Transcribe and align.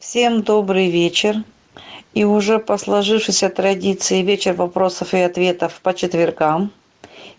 Всем 0.00 0.42
добрый 0.42 0.90
вечер. 0.90 1.44
И 2.14 2.24
уже 2.24 2.58
по 2.58 2.78
сложившейся 2.78 3.50
традиции 3.50 4.22
вечер 4.22 4.54
вопросов 4.54 5.12
и 5.12 5.18
ответов 5.18 5.78
по 5.82 5.92
четвергам. 5.92 6.72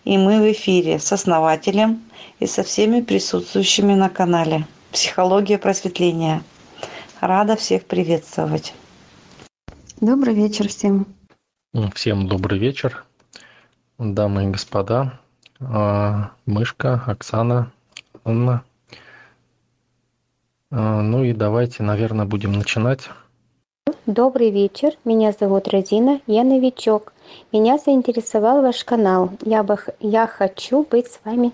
И 0.03 0.15
мы 0.15 0.39
в 0.39 0.51
эфире 0.51 0.99
с 0.99 1.11
основателем 1.11 2.03
и 2.39 2.45
со 2.45 2.61
всеми 2.61 3.01
присутствующими 3.01 3.95
на 3.95 4.09
канале 4.09 4.67
«Психология 4.91 5.57
просветления». 5.57 6.43
Рада 7.19 7.55
всех 7.55 7.85
приветствовать. 7.85 8.75
Добрый 9.99 10.35
вечер 10.35 10.67
всем. 10.67 11.07
Всем 11.96 12.28
добрый 12.28 12.59
вечер, 12.59 13.05
дамы 13.97 14.43
и 14.43 14.47
господа. 14.49 15.19
А, 15.59 16.30
Мышка, 16.45 17.03
Оксана, 17.07 17.71
Анна. 18.23 18.63
А, 20.72 21.02
Ну 21.02 21.23
и 21.23 21.34
давайте, 21.34 21.84
наверное, 21.84 22.26
будем 22.26 22.54
начинать. 22.54 23.09
Добрый 24.05 24.52
вечер, 24.52 24.94
меня 25.05 25.34
зовут 25.38 25.68
Розина, 25.68 26.22
я 26.28 26.44
новичок. 26.44 27.14
Меня 27.52 27.78
заинтересовал 27.78 28.62
ваш 28.62 28.84
канал. 28.84 29.31
Я, 29.42 29.64
бы, 29.64 29.78
я 30.00 30.28
хочу 30.28 30.84
быть 30.90 31.08
с 31.08 31.20
вами. 31.23 31.52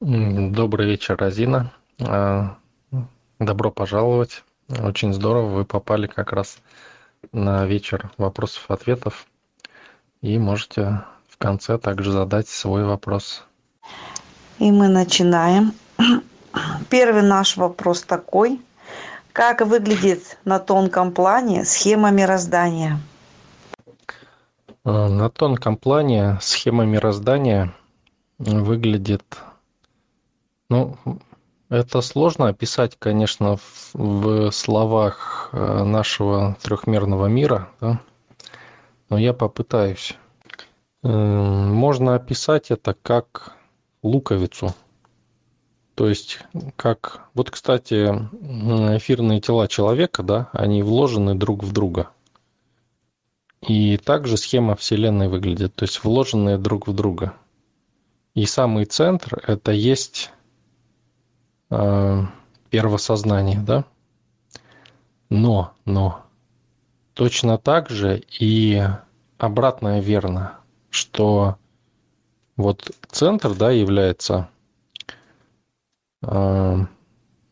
Добрый 0.00 0.86
вечер, 0.86 1.16
Розина. 1.16 1.72
А, 2.00 2.56
Добро 3.40 3.70
пожаловать. 3.70 4.44
Очень 4.68 5.12
здорово, 5.12 5.48
вы 5.48 5.64
попали 5.64 6.06
как 6.06 6.32
раз 6.32 6.58
на 7.32 7.66
вечер 7.66 8.10
вопросов-ответов. 8.16 9.26
И 10.22 10.38
можете 10.38 11.02
в 11.28 11.36
конце 11.36 11.78
также 11.78 12.12
задать 12.12 12.48
свой 12.48 12.84
вопрос. 12.84 13.44
И 14.58 14.70
мы 14.70 14.88
начинаем. 14.88 15.72
Первый 16.90 17.22
наш 17.22 17.56
вопрос 17.56 18.02
такой. 18.02 18.60
Как 19.32 19.60
выглядит 19.62 20.38
на 20.44 20.58
тонком 20.58 21.10
плане 21.12 21.64
схема 21.64 22.10
мироздания? 22.10 23.00
А, 24.84 25.08
На 25.08 25.30
тонком 25.30 25.76
плане 25.76 26.38
схема 26.40 26.84
мироздания 26.84 27.74
выглядит, 28.38 29.24
ну, 30.68 30.96
это 31.68 32.00
сложно 32.02 32.48
описать, 32.48 32.96
конечно, 32.98 33.58
в, 33.92 34.50
словах 34.50 35.48
э, 35.52 35.84
нашего 35.84 36.56
трехмерного 36.62 37.26
мира, 37.26 37.68
да, 37.80 38.00
но 39.08 39.18
я 39.18 39.32
попытаюсь. 39.32 40.16
Эм, 41.02 41.74
Можно 41.74 42.14
описать 42.14 42.70
это 42.70 42.94
как 43.02 43.56
луковицу. 44.02 44.74
То 45.94 46.08
есть, 46.08 46.40
как... 46.76 47.28
Вот, 47.34 47.50
кстати, 47.50 48.06
эфирные 48.96 49.40
тела 49.40 49.68
человека, 49.68 50.22
да, 50.22 50.50
они 50.52 50.82
вложены 50.82 51.34
друг 51.34 51.62
в 51.62 51.72
друга. 51.72 52.10
И 53.60 53.96
также 53.96 54.36
схема 54.36 54.76
Вселенной 54.76 55.28
выглядит, 55.28 55.74
то 55.74 55.84
есть 55.84 56.02
вложенные 56.04 56.58
друг 56.58 56.86
в 56.86 56.92
друга. 56.92 57.34
И 58.34 58.44
самый 58.46 58.84
центр– 58.84 59.42
это 59.46 59.72
есть 59.72 60.32
э, 61.70 62.22
первосознание, 62.70 63.60
да? 63.60 63.84
Но, 65.30 65.72
но, 65.84 66.24
точно 67.14 67.56
так 67.56 67.88
же 67.88 68.22
и 68.38 68.82
обратное 69.38 70.00
верно, 70.00 70.58
что 70.90 71.56
вот 72.56 72.90
центр, 73.10 73.54
да, 73.54 73.70
является 73.70 74.48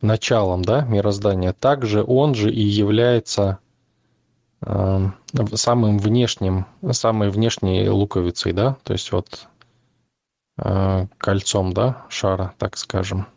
началом, 0.03 0.61
да, 0.63 0.81
мироздания. 0.81 1.53
Также 1.53 2.03
он 2.03 2.35
же 2.35 2.51
и 2.51 2.61
является 2.61 3.59
э, 4.61 5.09
самым 5.53 5.97
внешним, 5.97 6.65
самой 6.91 7.29
внешней 7.29 7.87
луковицей, 7.89 8.51
да, 8.51 8.77
то 8.83 8.93
есть 8.93 9.11
вот 9.11 9.47
э, 10.57 11.07
кольцом, 11.17 11.73
да, 11.73 12.05
шара, 12.09 12.53
так 12.57 12.77
скажем. 12.77 13.27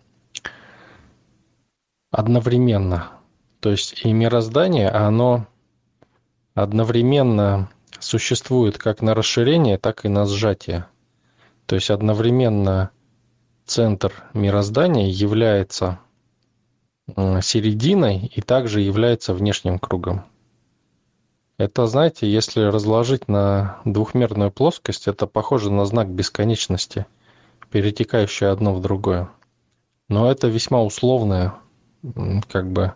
Одновременно. 2.10 3.10
То 3.60 3.70
есть 3.70 4.04
и 4.04 4.12
мироздание, 4.12 4.91
оно 4.91 5.47
одновременно 6.54 7.68
существует 8.00 8.78
как 8.78 9.03
на 9.03 9.14
расширение, 9.14 9.78
так 9.78 10.04
и 10.04 10.08
на 10.08 10.26
сжатие. 10.26 10.86
То 11.66 11.74
есть 11.74 11.91
одновременно 11.91 12.91
центр 13.66 14.12
мироздания 14.32 15.09
является 15.09 15.99
серединой 17.06 18.27
и 18.27 18.41
также 18.41 18.81
является 18.81 19.34
внешним 19.34 19.78
кругом. 19.78 20.25
Это, 21.59 21.87
знаете, 21.87 22.31
если 22.31 22.62
разложить 22.62 23.28
на 23.28 23.81
двухмерную 23.84 24.50
плоскость, 24.50 25.09
это 25.09 25.27
похоже 25.27 25.72
на 25.72 25.87
знак 25.87 26.09
бесконечности, 26.09 27.06
перетекающий 27.71 28.50
одно 28.50 28.75
в 28.75 28.81
другое. 28.81 29.31
Но 30.09 30.31
это 30.31 30.48
весьма 30.48 30.83
условное, 30.83 31.54
как 32.48 32.71
бы, 32.71 32.94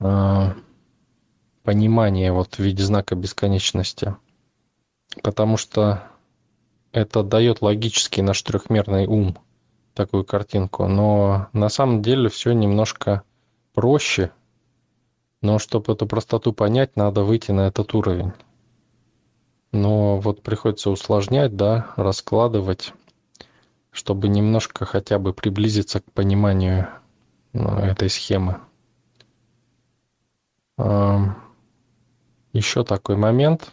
э, 0.00 0.52
понимание 1.64 2.32
вот 2.32 2.54
в 2.54 2.58
виде 2.60 2.82
знака 2.84 3.16
бесконечности. 3.16 4.16
Потому 5.22 5.56
что 5.56 6.09
это 6.92 7.22
дает 7.22 7.62
логический 7.62 8.22
наш 8.22 8.42
трехмерный 8.42 9.06
ум 9.06 9.38
такую 9.94 10.24
картинку. 10.24 10.86
Но 10.86 11.48
на 11.52 11.68
самом 11.68 12.02
деле 12.02 12.28
все 12.28 12.52
немножко 12.52 13.22
проще. 13.74 14.30
Но 15.42 15.58
чтобы 15.58 15.92
эту 15.92 16.06
простоту 16.06 16.52
понять, 16.52 16.96
надо 16.96 17.22
выйти 17.22 17.50
на 17.50 17.68
этот 17.68 17.94
уровень. 17.94 18.32
Но 19.72 20.18
вот 20.18 20.42
приходится 20.42 20.90
усложнять, 20.90 21.56
да, 21.56 21.92
раскладывать, 21.96 22.92
чтобы 23.90 24.28
немножко 24.28 24.84
хотя 24.84 25.18
бы 25.18 25.32
приблизиться 25.32 26.00
к 26.00 26.12
пониманию 26.12 26.88
ну, 27.52 27.78
этой 27.78 28.10
схемы. 28.10 28.60
Еще 32.52 32.84
такой 32.84 33.16
момент. 33.16 33.72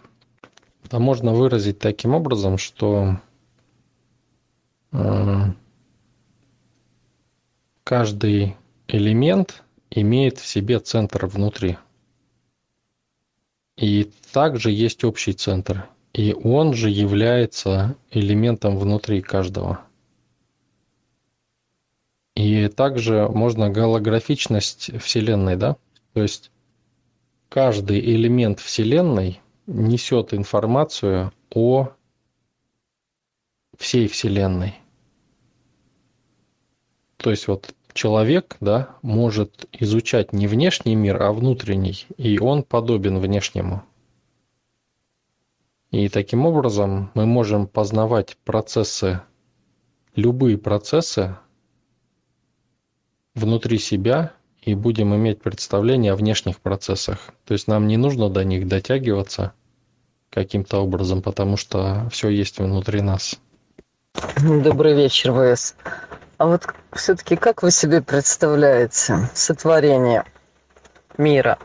Это 0.87 0.99
можно 0.99 1.33
выразить 1.33 1.79
таким 1.79 2.15
образом, 2.15 2.57
что 2.57 3.19
э, 4.93 5.43
каждый 7.83 8.55
элемент 8.87 9.63
имеет 9.91 10.37
в 10.37 10.47
себе 10.47 10.79
центр 10.79 11.25
внутри. 11.25 11.77
И 13.75 14.09
также 14.31 14.71
есть 14.71 15.03
общий 15.03 15.33
центр. 15.33 15.89
И 16.13 16.33
он 16.33 16.73
же 16.73 16.89
является 16.89 17.97
элементом 18.11 18.77
внутри 18.77 19.21
каждого. 19.21 19.81
И 22.33 22.69
также 22.69 23.27
можно 23.27 23.69
голографичность 23.69 24.97
Вселенной, 25.01 25.57
да? 25.57 25.75
То 26.13 26.21
есть 26.21 26.49
каждый 27.49 27.99
элемент 27.99 28.61
Вселенной 28.61 29.41
несет 29.67 30.33
информацию 30.33 31.31
о 31.53 31.89
всей 33.78 34.07
Вселенной. 34.07 34.75
То 37.17 37.29
есть 37.29 37.47
вот 37.47 37.75
человек, 37.94 38.55
да, 38.61 38.95
может 39.01 39.67
изучать 39.73 40.33
не 40.33 40.47
внешний 40.47 40.95
мир, 40.95 41.22
а 41.22 41.33
внутренний, 41.33 42.05
и 42.17 42.39
он 42.39 42.63
подобен 42.63 43.19
внешнему. 43.19 43.83
И 45.91 46.09
таким 46.09 46.45
образом 46.45 47.11
мы 47.13 47.25
можем 47.25 47.67
познавать 47.67 48.38
процессы, 48.44 49.22
любые 50.16 50.57
процессы 50.57 51.38
внутри 53.35 53.78
себя 53.78 54.34
и 54.67 54.75
будем 54.75 55.16
иметь 55.16 55.41
представление 55.41 56.11
о 56.11 56.17
внешних 56.17 56.59
процессах. 56.59 57.29
То 57.46 57.53
есть 57.53 57.69
нам 57.69 57.87
не 57.87 57.96
нужно 57.96 58.29
до 58.29 58.43
них 58.43 58.67
дотягиваться 58.67 59.53
каким-то 60.29 60.79
образом, 60.79 61.22
потому 61.22 61.55
что 61.55 62.05
все 62.11 62.28
есть 62.28 62.59
внутри 62.59 62.99
нас. 62.99 63.40
Добрый 64.41 64.93
вечер, 64.93 65.31
ВС. 65.31 65.73
А 66.37 66.47
вот 66.47 66.67
все-таки 66.91 67.37
как 67.37 67.64
вы 67.64 67.72
себе 67.72 68.02
представляете 68.02 69.29
сотворение 69.34 70.25
мира? 71.17 71.58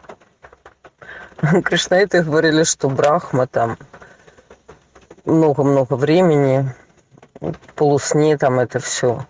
Кришнаиты 1.64 2.22
говорили, 2.22 2.62
что 2.62 2.88
Брахма 2.88 3.48
там 3.48 3.78
много-много 5.24 5.94
времени, 5.94 6.72
полусне 7.74 8.38
там 8.38 8.60
это 8.60 8.78
все 8.78 9.26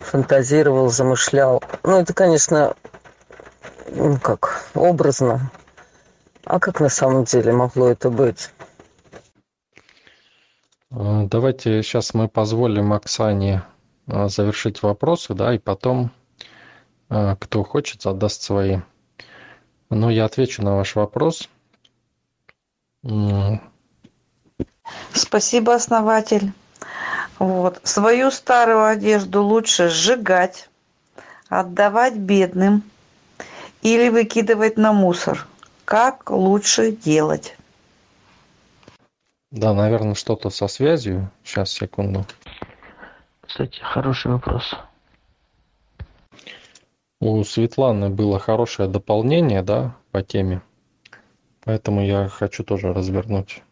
фантазировал, 0.00 0.90
замышлял. 0.90 1.62
Ну, 1.84 2.00
это, 2.00 2.12
конечно, 2.12 2.74
ну 3.92 4.18
как, 4.18 4.70
образно. 4.74 5.50
А 6.44 6.58
как 6.58 6.80
на 6.80 6.88
самом 6.88 7.24
деле 7.24 7.52
могло 7.52 7.88
это 7.88 8.10
быть? 8.10 8.50
Э, 10.90 11.26
Давайте 11.26 11.82
сейчас 11.82 12.14
мы 12.14 12.28
позволим 12.28 12.92
Оксане 12.92 13.62
э, 14.06 14.28
завершить 14.28 14.82
вопросы, 14.82 15.34
да, 15.34 15.54
и 15.54 15.58
потом, 15.58 16.10
э, 17.08 17.36
кто 17.38 17.62
хочет, 17.62 18.02
задаст 18.02 18.42
свои. 18.42 18.78
Но 19.90 20.10
я 20.10 20.24
отвечу 20.24 20.62
на 20.62 20.76
ваш 20.76 20.94
вопрос. 20.94 21.48
Спасибо, 25.12 25.74
основатель. 25.74 26.52
Вот. 27.38 27.80
Свою 27.82 28.30
старую 28.30 28.84
одежду 28.84 29.42
лучше 29.42 29.88
сжигать, 29.88 30.68
отдавать 31.48 32.16
бедным 32.16 32.89
или 33.82 34.08
выкидывать 34.08 34.76
на 34.76 34.92
мусор. 34.92 35.46
Как 35.84 36.30
лучше 36.30 36.92
делать? 36.92 37.56
Да, 39.50 39.74
наверное, 39.74 40.14
что-то 40.14 40.50
со 40.50 40.68
связью. 40.68 41.30
Сейчас, 41.42 41.72
секунду. 41.72 42.24
Кстати, 43.40 43.80
хороший 43.80 44.30
вопрос. 44.30 44.74
У 47.20 47.42
Светланы 47.44 48.08
было 48.08 48.38
хорошее 48.38 48.88
дополнение, 48.88 49.62
да, 49.62 49.96
по 50.12 50.22
теме. 50.22 50.62
Поэтому 51.64 52.02
я 52.04 52.28
хочу 52.28 52.64
тоже 52.64 52.92
развернуть. 52.92 53.62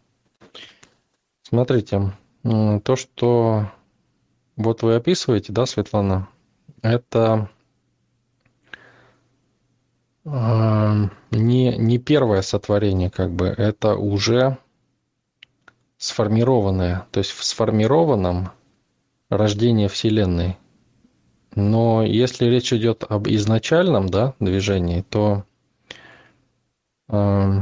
Смотрите, 1.42 2.12
то, 2.42 2.96
что 2.96 3.70
вот 4.56 4.82
вы 4.82 4.96
описываете, 4.96 5.52
да, 5.52 5.64
Светлана, 5.64 6.28
это 6.82 7.48
не, 10.30 11.76
не 11.76 11.98
первое 11.98 12.42
сотворение, 12.42 13.10
как 13.10 13.32
бы, 13.32 13.46
это 13.46 13.94
уже 13.94 14.58
сформированное, 15.96 17.06
то 17.10 17.18
есть 17.18 17.30
в 17.32 17.44
сформированном 17.44 18.50
рождение 19.30 19.88
Вселенной. 19.88 20.56
Но 21.54 22.02
если 22.02 22.46
речь 22.46 22.72
идет 22.72 23.04
об 23.08 23.26
изначальном 23.28 24.08
да, 24.08 24.34
движении, 24.38 25.02
то 25.02 25.44
э, 27.08 27.60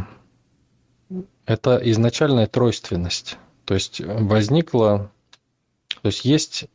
это 1.46 1.80
изначальная 1.82 2.46
тройственность. 2.46 3.38
То 3.64 3.74
есть 3.74 4.00
возникла, 4.00 5.10
то 6.02 6.08
есть 6.08 6.24
есть 6.24 6.66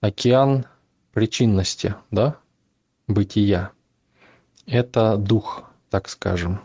океан 0.00 0.66
причинности, 1.12 1.94
да, 2.10 2.36
бытия. 3.06 3.72
Это 4.70 5.16
дух, 5.16 5.64
так 5.88 6.10
скажем. 6.10 6.60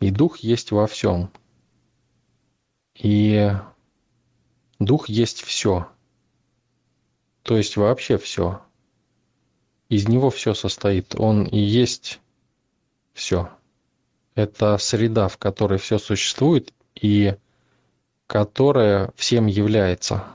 И 0.00 0.10
дух 0.10 0.38
есть 0.40 0.72
во 0.72 0.86
всем. 0.86 1.30
И 2.94 3.50
дух 4.78 5.08
есть 5.08 5.40
все. 5.40 5.88
То 7.44 7.56
есть 7.56 7.78
вообще 7.78 8.18
все. 8.18 8.60
Из 9.88 10.06
него 10.06 10.28
все 10.28 10.52
состоит. 10.52 11.18
Он 11.18 11.46
и 11.46 11.58
есть 11.58 12.20
все. 13.14 13.48
Это 14.34 14.76
среда, 14.76 15.28
в 15.28 15.38
которой 15.38 15.78
все 15.78 15.98
существует 15.98 16.74
и 16.94 17.36
которая 18.26 19.10
всем 19.16 19.46
является. 19.46 20.26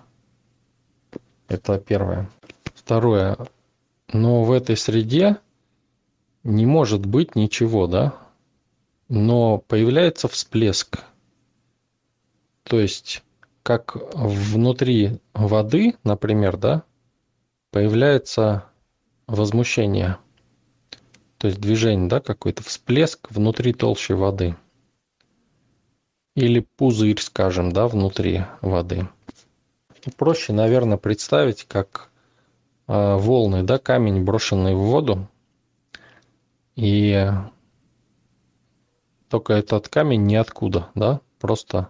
Это 1.50 1.78
первое. 1.78 2.32
Второе. 2.74 3.38
Но 4.12 4.44
в 4.44 4.52
этой 4.52 4.76
среде 4.76 5.38
не 6.48 6.66
может 6.66 7.06
быть 7.06 7.36
ничего, 7.36 7.88
да? 7.88 8.14
Но 9.10 9.58
появляется 9.58 10.30
всплеск. 10.30 11.00
То 12.64 12.80
есть, 12.80 13.22
как 13.64 13.98
внутри 14.16 15.20
воды, 15.34 15.96
например, 16.06 16.56
да, 16.56 16.84
появляется 17.72 18.64
возмущение. 19.28 20.18
То 21.38 21.48
есть 21.48 21.60
движение, 21.60 22.08
да, 22.08 22.22
какой-то 22.22 22.64
всплеск 22.64 23.30
внутри 23.30 23.74
толщи 23.74 24.14
воды. 24.14 24.56
Или 26.36 26.66
пузырь, 26.78 27.20
скажем, 27.20 27.74
да, 27.74 27.90
внутри 27.90 28.46
воды. 28.62 29.10
Проще, 30.16 30.54
наверное, 30.54 30.98
представить, 30.98 31.66
как 31.66 32.10
э, 32.88 33.16
волны, 33.18 33.64
да, 33.64 33.80
камень, 33.80 34.24
брошенный 34.24 34.76
в 34.76 34.80
воду, 34.80 35.28
и 36.78 37.28
только 39.30 39.54
этот 39.54 39.90
камень 39.90 40.24
ниоткуда, 40.26 40.90
да, 40.94 41.22
просто 41.40 41.90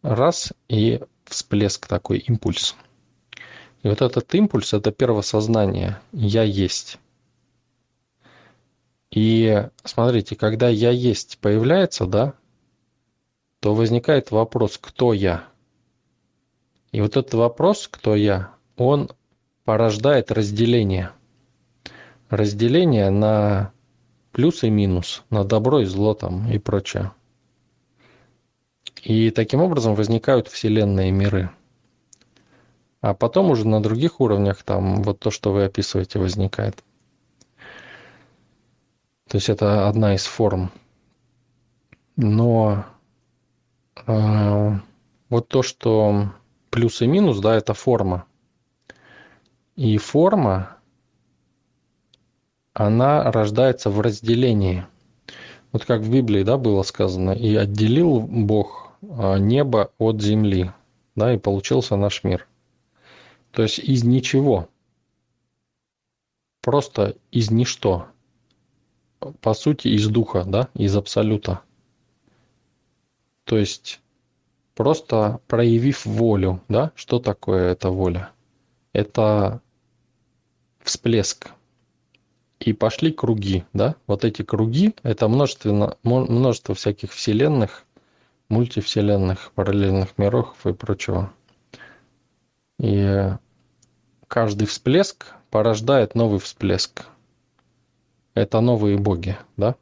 раз 0.00 0.52
и 0.68 1.00
всплеск 1.24 1.88
такой, 1.88 2.18
импульс. 2.18 2.76
И 3.82 3.88
вот 3.88 4.00
этот 4.00 4.32
импульс– 4.34 4.72
это 4.74 4.92
первосознание 4.92 6.00
«я 6.12 6.44
есть». 6.44 6.98
И 9.10 9.68
смотрите, 9.84 10.36
когда 10.36 10.68
«я 10.68 10.90
есть» 10.90 11.38
появляется, 11.38 12.06
да, 12.06 12.34
то 13.60 13.74
возникает 13.74 14.30
вопрос 14.30 14.78
«кто 14.78 15.12
я?». 15.12 15.44
И 16.92 17.00
вот 17.00 17.16
этот 17.16 17.34
вопрос 17.34 17.88
«кто 17.88 18.14
я?», 18.14 18.54
он 18.76 19.10
порождает 19.64 20.30
разделение. 20.30 21.10
Разделение 22.30 23.10
на 23.10 23.72
плюс 24.32 24.62
и 24.62 24.70
минус, 24.70 25.24
на 25.30 25.44
добро 25.44 25.80
и 25.80 25.84
зло 25.84 26.14
там 26.14 26.50
и 26.50 26.58
прочее. 26.58 27.12
И 29.02 29.30
таким 29.30 29.60
образом 29.60 29.94
возникают 29.94 30.48
вселенные 30.48 31.10
миры– 31.10 31.50
а 33.00 33.14
потом 33.14 33.50
уже 33.50 33.66
на 33.66 33.82
других 33.82 34.20
уровнях 34.20 34.62
там 34.62 35.02
вот 35.02 35.20
то, 35.20 35.30
что 35.30 35.52
вы 35.52 35.64
описываете, 35.64 36.18
возникает. 36.18 36.82
То 39.28 39.36
есть 39.36 39.48
это 39.48 39.88
одна 39.88 40.14
из 40.14 40.24
форм. 40.24 40.72
Но 42.16 42.86
э, 44.06 44.70
вот 45.28 45.48
то, 45.48 45.62
что 45.62 46.32
плюс 46.70 47.02
и 47.02 47.06
минус, 47.06 47.38
да, 47.38 47.54
это 47.54 47.74
форма. 47.74 48.24
И 49.76 49.96
форма, 49.98 50.77
она 52.78 53.30
рождается 53.30 53.90
в 53.90 54.00
разделении. 54.00 54.86
Вот 55.72 55.84
как 55.84 56.00
в 56.00 56.10
Библии, 56.10 56.42
да, 56.42 56.56
было 56.56 56.82
сказано, 56.82 57.32
и 57.32 57.54
отделил 57.54 58.20
Бог 58.20 58.92
а, 59.02 59.36
небо 59.36 59.90
от 59.98 60.22
земли, 60.22 60.72
да, 61.14 61.34
и 61.34 61.38
получился 61.38 61.96
наш 61.96 62.24
мир– 62.24 62.46
то 63.52 63.62
есть 63.62 63.78
из 63.78 64.04
ничего. 64.04 64.68
Просто 66.60 67.16
из 67.30 67.50
ничто. 67.50 68.06
По 69.40 69.54
сути, 69.54 69.88
из 69.88 70.06
духа, 70.08 70.44
да, 70.44 70.68
из 70.74 70.94
абсолюта. 70.96 71.62
То 73.44 73.58
есть 73.58 74.00
просто 74.74 75.40
проявив 75.48 76.06
волю, 76.06 76.62
да, 76.68 76.92
что 76.94 77.18
такое 77.18 77.72
эта 77.72 77.90
воля? 77.90 78.30
Это 78.92 79.60
всплеск. 80.80 81.50
И 82.60 82.72
пошли 82.72 83.12
круги, 83.12 83.64
да, 83.72 83.94
вот 84.06 84.24
эти 84.24 84.42
круги, 84.42 84.94
это 85.02 85.28
множество, 85.28 85.96
множество 86.02 86.74
всяких 86.74 87.12
вселенных, 87.12 87.84
мультивселенных, 88.48 89.52
параллельных 89.54 90.18
миров 90.18 90.54
и 90.66 90.72
прочего. 90.72 91.32
И 92.80 93.32
каждый 94.26 94.66
всплеск 94.66 95.34
порождает 95.50 96.14
новый 96.14 96.40
всплеск. 96.40 97.06
Это 98.34 98.60
новые 98.60 98.98
боги, 98.98 99.36
да? 99.56 99.76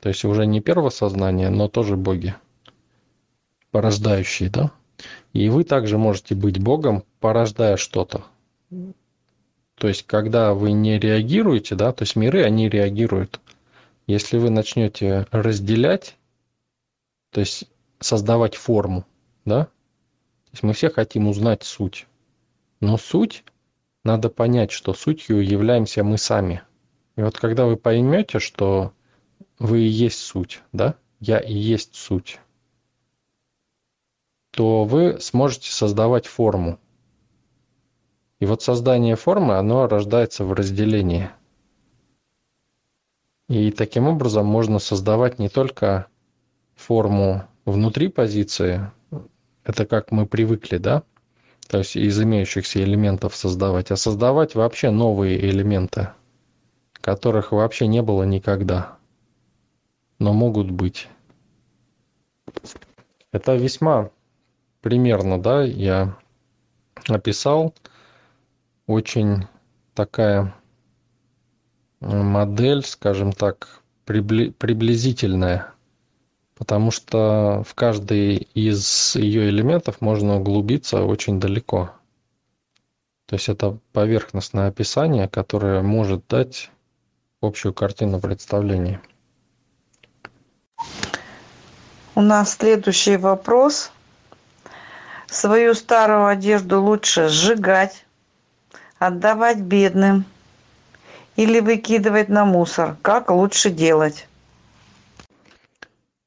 То 0.00 0.08
есть 0.08 0.24
уже 0.24 0.46
не 0.46 0.60
первосознание, 0.60 1.50
но 1.50 1.68
тоже 1.68 1.96
боги, 1.96 2.34
порождающие, 3.70 4.50
да? 4.50 4.70
И 5.32 5.48
вы 5.48 5.64
также 5.64 5.98
можете 5.98 6.34
быть 6.34 6.60
богом, 6.60 7.04
порождая 7.20 7.76
что-то. 7.76 8.24
То 9.76 9.88
есть, 9.88 10.06
когда 10.06 10.54
вы 10.54 10.72
не 10.72 10.98
реагируете, 10.98 11.74
да, 11.74 11.92
то 11.92 12.02
есть 12.02 12.16
миры, 12.16 12.44
они 12.44 12.68
реагируют. 12.68 13.40
Если 14.06 14.38
вы 14.38 14.50
начнете 14.50 15.26
разделять, 15.30 16.16
то 17.30 17.40
есть 17.40 17.64
создавать 18.00 18.54
форму, 18.54 19.06
да, 19.44 19.64
то 19.64 20.50
есть 20.52 20.62
мы 20.62 20.72
все 20.72 20.90
хотим 20.90 21.28
узнать 21.28 21.62
суть. 21.62 22.06
Но 22.80 22.98
суть 22.98 23.44
надо 24.04 24.28
понять, 24.28 24.72
что 24.72 24.92
сутью 24.92 25.40
являемся 25.40 26.02
мы 26.04 26.18
сами. 26.18 26.62
И 27.16 27.22
вот 27.22 27.38
когда 27.38 27.66
вы 27.66 27.76
поймете, 27.76 28.38
что 28.38 28.92
вы 29.58 29.80
и 29.80 29.88
есть 29.88 30.18
суть, 30.18 30.60
да, 30.72 30.96
я 31.20 31.38
и 31.38 31.54
есть 31.54 31.94
суть, 31.94 32.40
то 34.50 34.84
вы 34.84 35.20
сможете 35.20 35.70
создавать 35.70 36.26
форму. 36.26 36.78
И 38.42 38.44
вот 38.44 38.60
создание 38.60 39.14
формы, 39.14 39.56
оно 39.56 39.86
рождается 39.86 40.44
в 40.44 40.52
разделении. 40.52 41.30
И 43.48 43.70
таким 43.70 44.08
образом 44.08 44.46
можно 44.46 44.80
создавать 44.80 45.38
не 45.38 45.48
только 45.48 46.08
форму 46.74 47.44
внутри 47.64 48.08
позиции, 48.08 48.90
это 49.62 49.86
как 49.86 50.10
мы 50.10 50.26
привыкли, 50.26 50.78
да, 50.78 51.04
то 51.68 51.78
есть 51.78 51.94
из 51.94 52.20
имеющихся 52.20 52.82
элементов 52.82 53.36
создавать, 53.36 53.92
а 53.92 53.96
создавать 53.96 54.56
вообще 54.56 54.90
новые 54.90 55.38
элементы, 55.38 56.08
которых 56.94 57.52
вообще 57.52 57.86
не 57.86 58.02
было 58.02 58.24
никогда. 58.24 58.98
но 60.18 60.32
могут 60.32 60.68
быть. 60.68 61.08
Это 63.30 63.54
весьма 63.54 64.10
примерно, 64.80 65.40
да, 65.40 65.62
я 65.62 66.18
описал. 67.06 67.72
Очень 68.86 69.46
такая 69.94 70.54
модель, 72.00 72.84
скажем 72.84 73.32
так, 73.32 73.80
приблизительная, 74.04 75.72
потому 76.56 76.90
что 76.90 77.62
в 77.66 77.74
каждый 77.74 78.36
из 78.54 79.14
ее 79.16 79.48
элементов 79.48 80.00
можно 80.00 80.36
углубиться 80.36 81.02
очень 81.02 81.38
далеко. 81.38 81.92
То 83.26 83.36
есть 83.36 83.48
это 83.48 83.78
поверхностное 83.92 84.68
описание, 84.68 85.28
которое 85.28 85.82
может 85.82 86.26
дать 86.28 86.70
общую 87.40 87.72
картину 87.72 88.20
представления. 88.20 89.00
У 92.14 92.20
нас 92.20 92.56
следующий 92.56 93.16
вопрос. 93.16 93.90
Свою 95.28 95.72
старую 95.72 96.26
одежду 96.26 96.82
лучше 96.82 97.28
сжигать, 97.28 98.04
отдавать 99.06 99.60
бедным 99.60 100.24
или 101.36 101.60
выкидывать 101.60 102.28
на 102.28 102.44
мусор? 102.44 102.96
Как 103.02 103.30
лучше 103.30 103.70
делать? 103.70 104.26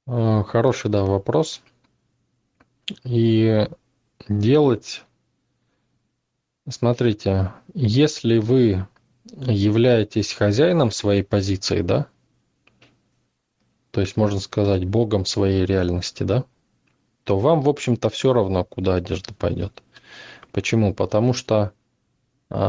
Э, 0.08 0.44
хороший, 0.48 0.92
да, 0.92 1.04
вопрос. 1.04 1.62
И 3.04 3.68
делать, 4.28 5.04
смотрите, 6.70 7.54
если 7.74 8.38
вы 8.38 8.86
являетесь 9.34 10.34
хозяином 10.34 10.92
своей 10.92 11.24
позиции, 11.24 11.82
да, 11.82 12.08
то 13.92 14.02
есть 14.02 14.18
можно 14.18 14.40
сказать 14.40 14.86
богом 14.86 15.26
своей 15.26 15.66
реальности, 15.66 16.24
да, 16.24 16.44
то 17.24 17.40
вам, 17.40 17.62
в 17.62 17.70
общем-то, 17.70 18.10
все 18.10 18.34
равно, 18.34 18.64
куда 18.64 18.96
одежда 18.96 19.34
пойдет. 19.34 19.82
Почему? 20.52 20.94
Потому 20.94 21.34
что 21.34 21.74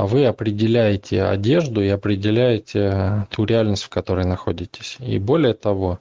вы 0.07 0.26
определяете 0.26 1.23
одежду 1.23 1.83
и 1.83 1.88
определяете 1.88 3.26
ту 3.31 3.45
реальность, 3.45 3.85
в 3.85 3.88
которой 3.88 4.25
находитесь. 4.25 4.97
И 5.00 5.19
более 5.19 5.55
того, 5.55 6.00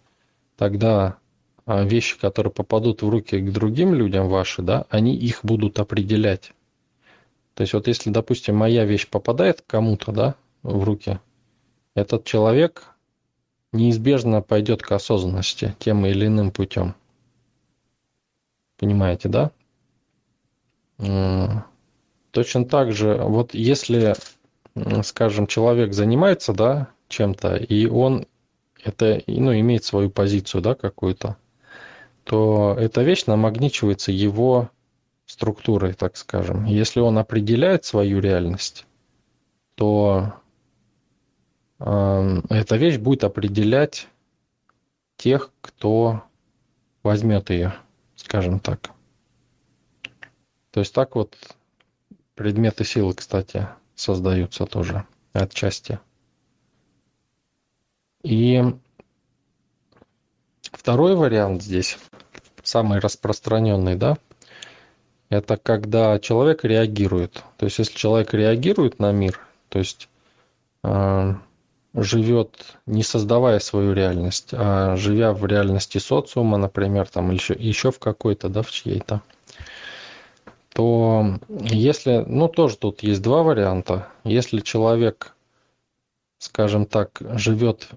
тогда 0.57 1.17
а, 1.65 1.83
вещи, 1.83 2.19
которые 2.19 2.51
попадут 2.51 3.01
в 3.01 3.09
руки 3.09 3.39
к 3.39 3.51
другим 3.51 3.93
людям 3.93 4.27
ваши, 4.27 4.61
да, 4.61 4.85
они 4.89 5.15
их 5.15 5.39
будут 5.43 5.79
определять. 5.79 6.53
То 7.53 7.61
есть 7.61 7.73
вот 7.73 7.87
если, 7.87 8.09
допустим, 8.09 8.55
моя 8.55 8.85
вещь 8.85 9.07
попадает 9.07 9.63
кому-то, 9.65 10.11
да, 10.11 10.35
в 10.63 10.83
руки, 10.83 11.19
этот 11.95 12.23
человек 12.25 12.83
неизбежно 13.71 14.41
пойдет 14.41 14.81
к 14.81 14.91
осознанности 14.91 15.75
тем 15.79 16.05
или 16.05 16.27
иным 16.27 16.51
путем. 16.51 16.95
Понимаете, 18.77 19.29
да? 19.29 19.51
Точно 22.35 22.65
так 22.65 22.91
же, 22.91 23.15
вот 23.15 23.53
если, 23.53 24.13
скажем, 25.03 25.47
человек 25.47 25.93
занимается, 25.93 26.51
да, 26.51 26.89
чем-то, 27.07 27.55
и 27.55 27.85
он 27.85 28.27
это, 28.83 29.23
ну, 29.25 29.57
имеет 29.57 29.85
свою 29.85 30.09
позицию, 30.09 30.61
да, 30.61 30.75
какую-то, 30.75 31.37
то 32.25 32.75
эта 32.77 33.03
вещь 33.03 33.25
намагничивается 33.25 34.11
его 34.11 34.69
структурой, 35.25 35.93
так 35.93 36.17
скажем. 36.17 36.65
Если 36.65 36.99
он 36.99 37.17
определяет 37.17 37.85
свою 37.85 38.19
реальность, 38.19 38.85
то 39.75 40.33
э, 41.79 42.41
эта 42.49 42.75
вещь 42.75 42.97
будет 42.97 43.23
определять 43.23 44.09
тех, 45.15 45.51
кто 45.61 46.21
возьмет 47.01 47.49
ее 47.49 47.75
скажем 48.15 48.59
так. 48.59 48.91
То 50.71 50.81
есть 50.81 50.93
так 50.93 51.15
вот 51.15 51.37
предметы 52.35 52.83
силы, 52.83 53.13
кстати, 53.13 53.67
создаются 53.95 54.65
тоже 54.65 55.05
отчасти. 55.33 55.99
И 58.23 58.63
второй 60.71 61.15
вариант 61.15 61.63
здесь, 61.63 61.97
самый 62.63 62.99
распространенный, 62.99 63.95
да, 63.95 64.17
это 65.29 65.57
когда 65.57 66.19
человек 66.19 66.63
реагирует. 66.63 67.43
То 67.57 67.65
есть 67.65 67.79
если 67.79 67.97
человек 67.97 68.33
реагирует 68.33 68.99
на 68.99 69.11
мир, 69.11 69.39
то 69.69 69.79
есть 69.79 70.09
э, 70.83 71.33
живет 71.93 72.77
не 72.85 73.03
создавая 73.03 73.59
свою 73.59 73.93
реальность, 73.93 74.49
а 74.51 74.95
живя 74.95 75.33
в 75.33 75.45
реальности 75.45 75.97
социума, 75.97 76.57
например, 76.57 77.07
там 77.07 77.29
или 77.29 77.35
еще, 77.35 77.55
еще 77.57 77.91
в 77.91 77.99
какой-то, 77.99 78.49
да, 78.49 78.61
в 78.61 78.71
чьей-то, 78.71 79.21
то 80.75 81.39
если, 81.47 82.25
ну 82.27 82.49
тоже 82.49 82.75
тут 82.75 83.01
есть 83.01 83.21
два 83.21 83.43
варианта. 83.43 84.09
Если 84.25 84.59
человек, 84.59 85.33
скажем 86.37 86.85
так, 86.85 87.21
живет 87.21 87.87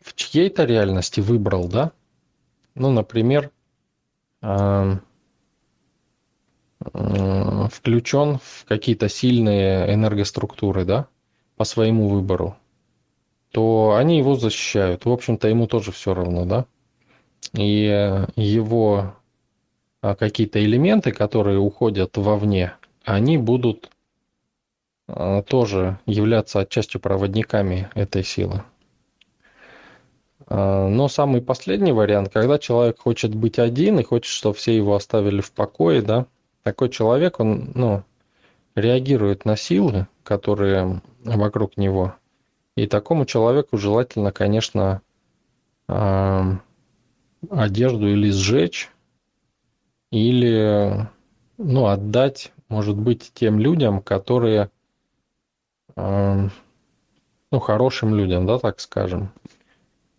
в 0.00 0.14
чьей-то 0.14 0.66
реальности, 0.66 1.18
выбрал, 1.18 1.66
да, 1.66 1.90
ну, 2.76 2.92
например, 2.92 3.50
э, 4.40 4.98
включен 7.72 8.38
в 8.38 8.64
какие-то 8.68 9.08
сильные 9.08 9.92
энергоструктуры, 9.92 10.84
да, 10.84 11.08
по 11.56 11.64
своему 11.64 12.06
выбору, 12.06 12.56
то 13.50 13.96
они 13.98 14.18
его 14.18 14.36
защищают. 14.36 15.06
В 15.06 15.10
общем-то, 15.10 15.48
ему 15.48 15.66
тоже 15.66 15.90
все 15.90 16.14
равно, 16.14 16.44
да? 16.44 16.66
И 17.52 18.24
его 18.36 19.16
какие-то 20.14 20.64
элементы, 20.64 21.12
которые 21.12 21.58
уходят 21.58 22.16
вовне, 22.16 22.74
они 23.04 23.38
будут 23.38 23.90
а, 25.08 25.42
тоже 25.42 25.98
являться 26.06 26.60
отчасти 26.60 26.98
проводниками 26.98 27.90
этой 27.94 28.22
силы. 28.22 28.62
А, 30.46 30.88
но 30.88 31.08
самый 31.08 31.42
последний 31.42 31.92
вариант, 31.92 32.30
когда 32.32 32.58
человек 32.58 33.00
хочет 33.00 33.34
быть 33.34 33.58
один 33.58 33.98
и 33.98 34.04
хочет, 34.04 34.32
чтобы 34.32 34.54
все 34.54 34.76
его 34.76 34.94
оставили 34.94 35.40
в 35.40 35.52
покое, 35.52 36.02
да, 36.02 36.26
такой 36.62 36.90
человек, 36.90 37.40
он, 37.40 37.72
ну, 37.74 38.04
реагирует 38.74 39.44
на 39.44 39.56
силы, 39.56 40.06
которые 40.22 41.00
вокруг 41.24 41.76
него– 41.76 42.14
и 42.76 42.86
такому 42.86 43.24
человеку 43.24 43.78
желательно, 43.78 44.32
конечно, 44.32 45.00
одежду 45.86 46.68
или 48.08 48.30
сжечь, 48.30 48.90
или 50.10 51.08
ну, 51.58 51.86
отдать, 51.86 52.52
может 52.68 52.96
быть, 52.96 53.32
тем 53.34 53.58
людям, 53.58 54.00
которые, 54.02 54.70
ну, 55.96 56.50
хорошим 57.60 58.14
людям, 58.14 58.46
да, 58.46 58.58
так 58.58 58.80
скажем. 58.80 59.30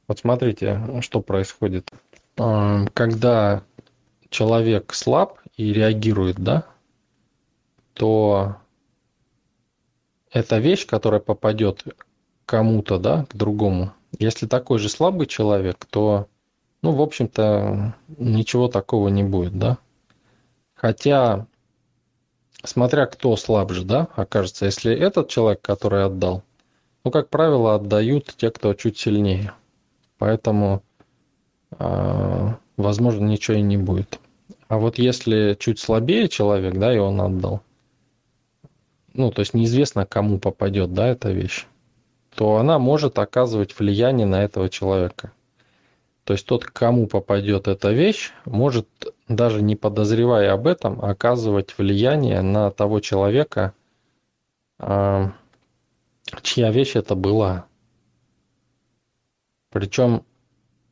Вот 0.08 0.20
смотрите, 0.20 0.82
что 1.02 1.22
происходит. 1.22 1.92
Когда 2.36 3.64
человек 4.30 4.94
слаб 4.94 5.40
и 5.56 5.74
реагирует, 5.74 6.38
да, 6.38 6.66
то 7.94 8.58
эта 10.32 10.60
вещь, 10.60 10.86
которая 10.86 11.20
попадет 11.20 11.84
кому-то, 12.46 12.98
да, 13.00 13.26
к 13.26 13.36
другому. 13.36 13.94
Если 14.20 14.48
такой 14.48 14.80
же 14.80 14.88
слабый 14.88 15.28
человек, 15.28 15.86
то, 15.90 16.28
ну, 16.82 16.92
в 16.92 17.02
общем-то, 17.02 17.96
ничего 18.18 18.68
такого 18.68 19.10
не 19.10 19.24
будет, 19.24 19.58
да. 19.58 19.78
Хотя, 20.74 21.48
смотря 22.64 23.06
кто 23.08 23.36
слабже, 23.36 23.84
да, 23.84 24.08
окажется, 24.16 24.66
если 24.66 24.94
этот 24.96 25.30
человек, 25.30 25.62
который 25.62 26.06
отдал, 26.06 26.44
ну, 27.04 27.12
как 27.12 27.30
правило, 27.30 27.76
отдают 27.76 28.36
те, 28.38 28.52
кто 28.52 28.74
чуть 28.74 28.98
сильнее. 28.98 29.54
Поэтому, 30.18 30.84
э, 31.80 32.48
возможно, 32.76 33.26
ничего 33.26 33.58
и 33.58 33.62
не 33.62 33.78
будет. 33.78 34.20
А 34.68 34.78
вот 34.78 34.98
если 34.98 35.56
чуть 35.60 35.80
слабее 35.80 36.28
человек, 36.28 36.78
да, 36.78 36.94
и 36.94 36.98
он 36.98 37.22
отдал, 37.22 37.62
ну, 39.14 39.32
то 39.32 39.40
есть 39.40 39.54
неизвестно, 39.54 40.06
кому 40.06 40.38
попадет, 40.38 40.94
да, 40.94 41.08
эта 41.08 41.32
вещь 41.32 41.66
то 42.38 42.58
она 42.58 42.78
может 42.78 43.18
оказывать 43.18 43.78
влияние 43.78 44.28
на 44.28 44.44
этого 44.44 44.70
человека. 44.70 45.32
То 46.28 46.34
есть 46.34 46.46
тот, 46.46 46.66
кому 46.66 47.08
попадет 47.08 47.70
эта 47.70 47.94
вещь, 47.94 48.34
может, 48.44 48.86
даже 49.30 49.62
не 49.62 49.78
подозревая 49.78 50.52
об 50.52 50.68
этом, 50.68 51.00
оказывать 51.02 51.78
влияние 51.78 52.42
на 52.42 52.70
того 52.70 53.00
человека, 53.00 53.74
а, 54.78 55.32
чья 56.42 56.70
вещь 56.70 56.98
это 56.98 57.16
была. 57.16 57.68
Причем 59.70 60.26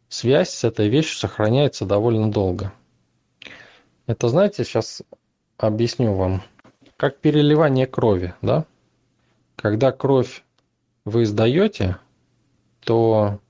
связь 0.07 0.51
с 0.51 0.63
этой 0.63 0.87
вещью 0.87 1.17
сохраняется 1.17 1.85
довольно 1.85 2.31
долго. 2.31 2.71
Это, 4.07 4.29
знаете, 4.29 4.63
сейчас 4.63 5.01
объясню 5.57 6.13
вам. 6.13 6.43
Как 6.95 7.17
переливание 7.17 7.87
крови, 7.87 8.33
да? 8.41 8.63
Когда 9.57 9.91
кровь 9.91 10.45
вы 11.03 11.25
сдаете, 11.25 11.97
то 12.79 13.41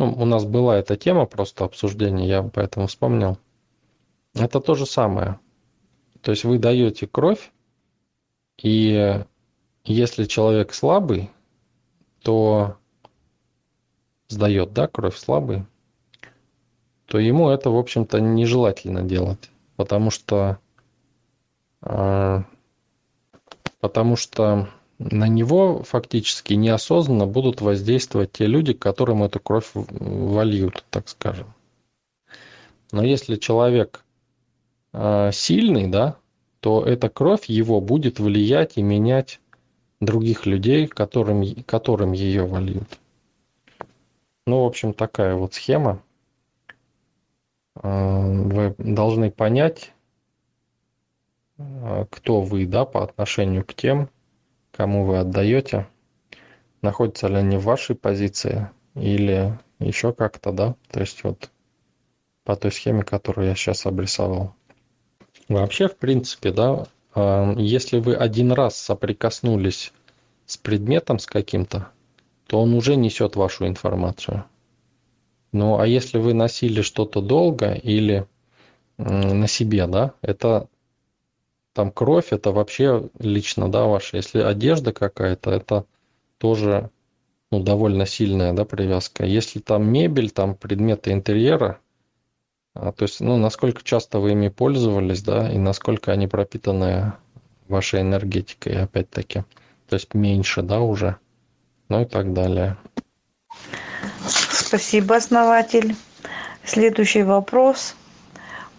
ну, 0.00 0.14
у 0.14 0.24
нас 0.24 0.46
была 0.46 0.78
эта 0.78 0.96
тема 0.96 1.26
просто 1.26 1.66
обсуждения, 1.66 2.26
я 2.26 2.42
поэтому 2.42 2.86
вспомнил. 2.86 3.36
Это 4.34 4.58
то 4.58 4.74
же 4.74 4.86
самое. 4.86 5.38
То 6.22 6.30
есть 6.30 6.44
вы 6.44 6.58
даете 6.58 7.06
кровь, 7.06 7.52
и 8.56 9.22
если 9.84 10.24
человек 10.24 10.72
слабый, 10.72 11.30
то 12.22 12.78
сдает, 14.28 14.72
да, 14.72 14.88
кровь 14.88 15.18
слабый, 15.18 15.66
то 17.04 17.18
ему 17.18 17.50
это, 17.50 17.68
в 17.68 17.76
общем-то, 17.76 18.20
нежелательно 18.20 19.02
делать, 19.02 19.50
потому 19.76 20.10
что, 20.10 20.58
э, 21.82 22.42
потому 23.80 24.16
что 24.16 24.70
на 25.00 25.28
него 25.28 25.82
фактически 25.82 26.52
неосознанно 26.52 27.26
будут 27.26 27.62
воздействовать 27.62 28.32
те 28.32 28.44
люди, 28.46 28.74
которым 28.74 29.22
эту 29.22 29.40
кровь 29.40 29.70
вольют, 29.72 30.84
так 30.90 31.08
скажем. 31.08 31.54
Но 32.92 33.02
если 33.02 33.36
человек 33.36 34.04
э, 34.92 35.30
сильный, 35.32 35.88
да, 35.88 36.16
то 36.60 36.84
эта 36.84 37.08
кровь 37.08 37.46
его 37.46 37.80
будет 37.80 38.20
влиять 38.20 38.76
и 38.76 38.82
менять 38.82 39.40
других 40.00 40.44
людей, 40.44 40.86
которым, 40.86 41.44
которым 41.64 42.12
ее 42.12 42.44
вольют. 42.44 42.98
Ну, 44.46 44.64
в 44.64 44.66
общем, 44.66 44.92
такая 44.92 45.34
вот 45.34 45.54
схема. 45.54 46.02
Э, 47.82 48.42
вы 48.44 48.74
должны 48.76 49.30
понять, 49.30 49.94
э, 51.56 52.04
кто 52.10 52.42
вы, 52.42 52.66
да, 52.66 52.84
по 52.84 53.02
отношению 53.02 53.64
к 53.64 53.72
тем, 53.72 54.10
кому 54.80 55.04
вы 55.04 55.18
отдаете, 55.18 55.86
находятся 56.80 57.28
ли 57.28 57.34
они 57.34 57.58
в 57.58 57.64
вашей 57.64 57.94
позиции 57.94 58.70
или 58.94 59.58
еще 59.78 60.14
как-то, 60.14 60.52
да, 60.52 60.74
то 60.90 61.00
есть 61.00 61.22
вот 61.22 61.50
по 62.44 62.56
той 62.56 62.72
схеме, 62.72 63.02
которую 63.02 63.48
я 63.48 63.54
сейчас 63.54 63.84
обрисовал. 63.84 64.54
Вообще, 65.50 65.86
в 65.86 65.96
принципе, 65.96 66.50
да, 66.50 66.86
а, 67.14 67.52
если 67.58 67.98
вы 67.98 68.14
один 68.14 68.52
раз 68.52 68.74
соприкоснулись 68.74 69.92
с 70.46 70.56
предметом, 70.56 71.18
с 71.18 71.26
каким-то, 71.26 71.90
то 72.46 72.62
он 72.62 72.72
уже 72.72 72.96
несет 72.96 73.36
вашу 73.36 73.66
информацию. 73.66 74.46
Ну, 75.52 75.78
а 75.78 75.86
если 75.86 76.16
вы 76.16 76.32
носили 76.32 76.80
что-то 76.80 77.20
долго 77.20 77.74
или 77.74 78.26
на 78.96 79.46
себе, 79.46 79.86
да, 79.86 80.14
это 80.22 80.68
там 81.72 81.90
кровь, 81.90 82.32
это 82.32 82.52
вообще 82.52 83.08
лично, 83.18 83.70
да, 83.70 83.84
ваша. 83.84 84.16
Если 84.16 84.40
одежда 84.40 84.92
какая-то, 84.92 85.50
это 85.50 85.84
тоже 86.38 86.90
ну, 87.50 87.62
довольно 87.62 88.06
сильная, 88.06 88.52
да, 88.52 88.64
привязка. 88.64 89.24
Если 89.24 89.60
там 89.60 89.90
мебель, 89.90 90.30
там 90.30 90.54
предметы 90.54 91.12
интерьера, 91.12 91.78
а, 92.74 92.92
то 92.92 93.04
есть, 93.04 93.20
ну, 93.20 93.36
насколько 93.36 93.82
часто 93.82 94.18
вы 94.20 94.32
ими 94.32 94.48
пользовались, 94.48 95.22
да, 95.22 95.50
и 95.50 95.58
насколько 95.58 96.12
они 96.12 96.26
пропитаны 96.26 97.12
вашей 97.68 98.00
энергетикой, 98.02 98.82
опять-таки. 98.82 99.44
То 99.88 99.94
есть 99.94 100.14
меньше, 100.14 100.62
да, 100.62 100.80
уже, 100.80 101.16
ну 101.88 102.02
и 102.02 102.04
так 102.04 102.32
далее. 102.32 102.76
Спасибо, 104.26 105.16
основатель. 105.16 105.96
Следующий 106.64 107.22
вопрос. 107.22 107.96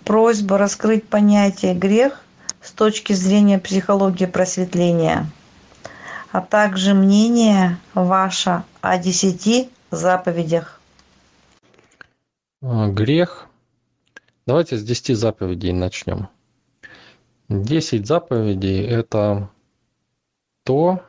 Просьба 0.06 0.58
раскрыть 0.58 1.06
понятие 1.08 1.74
грех 1.76 2.24
с 2.62 2.72
точки 2.72 3.14
зрения 3.14 3.60
психологии 3.60 4.26
просветления, 4.26 5.30
а 6.32 6.42
также 6.42 6.94
мнение 6.94 7.78
ваше 7.94 8.64
о 8.82 8.98
десяти 8.98 9.70
заповедях. 9.90 10.80
А, 12.62 12.88
грех. 12.88 13.48
Давайте 14.46 14.78
с 14.78 14.84
десяти 14.84 15.14
заповедей 15.14 15.72
начнем. 15.72 16.28
Десять 17.50 18.08
заповедей– 18.08 18.82
это 18.88 19.50
то, 20.64 21.04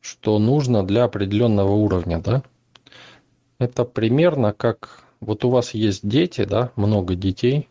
что 0.00 0.38
нужно 0.38 0.84
для 0.86 1.04
определенного 1.04 1.72
уровня, 1.72 2.20
да? 2.20 2.42
Это 3.58 3.84
примерно 3.84 4.52
как 4.52 5.04
вот 5.20 5.44
у 5.44 5.50
вас 5.50 5.74
есть 5.74 6.06
дети, 6.06 6.44
да, 6.44 6.72
много 6.76 7.14
детей 7.14 7.68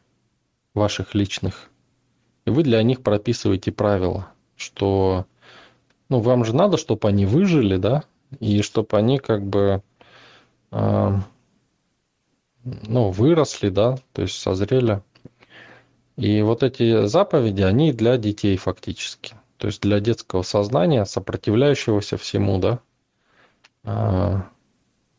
ваших 0.73 1.13
личных, 1.13 1.69
и 2.45 2.49
вы 2.49 2.63
для 2.63 2.81
них 2.83 3.01
прописываете 3.01 3.71
правила, 3.71 4.29
что 4.55 5.25
ну, 6.09 6.19
вам 6.19 6.45
же 6.45 6.55
надо, 6.55 6.77
чтобы 6.77 7.07
они 7.07 7.25
выжили, 7.25 7.77
да, 7.77 8.03
и 8.39 8.61
чтобы 8.61 8.97
они 8.97 9.17
как 9.17 9.45
бы 9.45 9.81
э, 10.71 11.17
ну, 12.63 13.09
выросли, 13.09 13.69
да, 13.69 13.97
то 14.13 14.21
есть 14.21 14.39
созрели. 14.39 15.01
И 16.17 16.41
вот 16.41 16.63
эти 16.63 17.07
заповеди, 17.07 17.61
они 17.61 17.91
для 17.91 18.17
детей 18.17 18.55
фактически. 18.57 19.35
То 19.57 19.67
есть 19.67 19.81
для 19.81 19.99
детского 19.99 20.43
сознания, 20.43 21.05
сопротивляющегося 21.05 22.17
всему, 22.17 22.59
да, 22.59 22.79
э, 23.83 24.41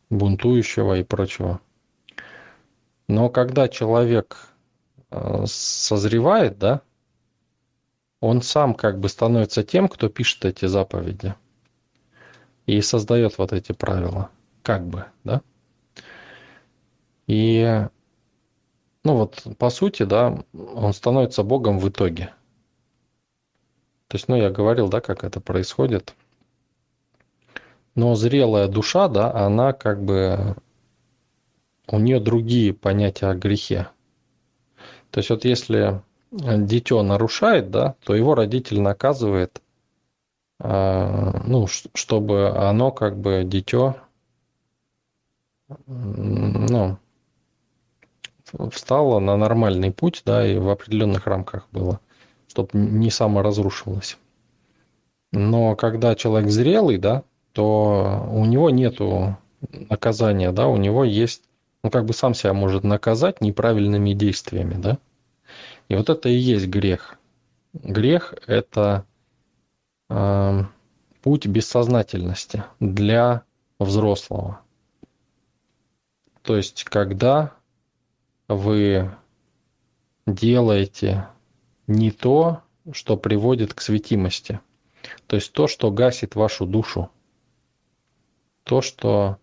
бунтующего 0.09 0.99
и 0.99 1.03
прочего. 1.03 1.59
Но 3.07 3.29
когда 3.29 3.67
человек 3.67 4.49
э, 5.11 5.43
созревает, 5.45 6.57
да, 6.57 6.81
он 8.27 8.41
сам 8.41 8.73
как 8.73 8.99
бы 8.99 9.07
становится 9.07 9.63
тем, 9.63 9.87
кто 9.87 10.09
пишет 10.09 10.43
эти 10.43 10.65
заповеди 10.65 11.33
и 12.65 12.81
создает 12.81 13.37
вот 13.37 13.53
эти 13.53 13.71
правила, 13.71 14.29
как 14.63 14.85
бы, 14.85 15.05
да. 15.23 15.41
И, 17.27 17.87
ну 19.05 19.15
вот, 19.15 19.43
по 19.57 19.69
сути, 19.69 20.03
да, 20.03 20.43
он 20.53 20.91
становится 20.91 21.43
Богом 21.43 21.79
в 21.79 21.87
итоге. 21.87 22.33
То 24.09 24.15
есть, 24.15 24.27
ну, 24.27 24.35
я 24.35 24.49
говорил, 24.49 24.89
да, 24.89 24.99
как 24.99 25.23
это 25.23 25.39
происходит. 25.39 26.13
Но 27.95 28.15
зрелая 28.15 28.67
душа, 28.67 29.07
да, 29.07 29.33
она 29.33 29.71
как 29.71 30.03
бы, 30.03 30.57
у 31.87 31.97
нее 31.97 32.19
другие 32.19 32.73
понятия 32.73 33.27
о 33.27 33.35
грехе. 33.35 33.87
То 35.11 35.19
есть, 35.19 35.29
вот 35.29 35.45
если 35.45 36.01
дитё 36.31 37.03
нарушает, 37.03 37.71
да, 37.71 37.95
то 38.03 38.15
его 38.15 38.35
родитель 38.35 38.81
наказывает, 38.81 39.61
а, 40.59 41.41
ну, 41.45 41.67
чтобы 41.67 42.49
оно 42.49 42.91
как 42.91 43.17
бы 43.19 43.43
дитё, 43.45 43.95
ну, 45.87 46.97
встало 48.71 49.19
на 49.19 49.35
нормальный 49.37 49.91
путь, 49.91 50.21
да, 50.25 50.45
и 50.45 50.57
в 50.57 50.69
определенных 50.69 51.27
рамках 51.27 51.67
было, 51.71 51.99
чтобы 52.47 52.69
не 52.73 53.09
саморазрушилось. 53.09 54.17
Но 55.33 55.75
когда 55.75 56.15
человек 56.15 56.49
зрелый, 56.49 56.97
да, 56.97 57.23
то 57.53 58.25
у 58.31 58.45
него 58.45 58.69
нету 58.69 59.37
наказания, 59.71 60.51
да, 60.51 60.67
у 60.67 60.77
него 60.77 61.03
есть, 61.03 61.43
ну, 61.83 61.89
как 61.89 62.05
бы 62.05 62.13
сам 62.13 62.33
себя 62.33 62.53
может 62.53 62.83
наказать 62.83 63.41
неправильными 63.41 64.13
действиями, 64.13 64.75
да. 64.75 64.97
И 65.89 65.95
вот 65.95 66.09
это 66.09 66.29
и 66.29 66.35
есть 66.35 66.67
грех. 66.67 67.17
Грех– 67.73 68.33
это 68.47 69.05
э, 70.09 70.63
путь 71.21 71.47
бессознательности 71.47 72.63
для 72.79 73.43
взрослого. 73.79 74.61
То 76.41 76.57
есть, 76.57 76.83
когда 76.85 77.53
вы 78.47 79.11
делаете 80.25 81.27
не 81.87 82.11
то, 82.11 82.63
что 82.91 83.17
приводит 83.17 83.73
к 83.73 83.81
светимости, 83.81 84.59
то 85.27 85.35
есть 85.35 85.51
то, 85.53 85.67
что 85.67 85.91
гасит 85.91 86.35
вашу 86.35 86.65
душу, 86.65 87.09
то, 88.63 88.81
что 88.81 89.37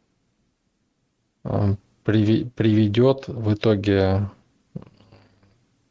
э, 1.45 1.77
приведет 2.05 3.29
в 3.29 3.55
итоге 3.55 4.31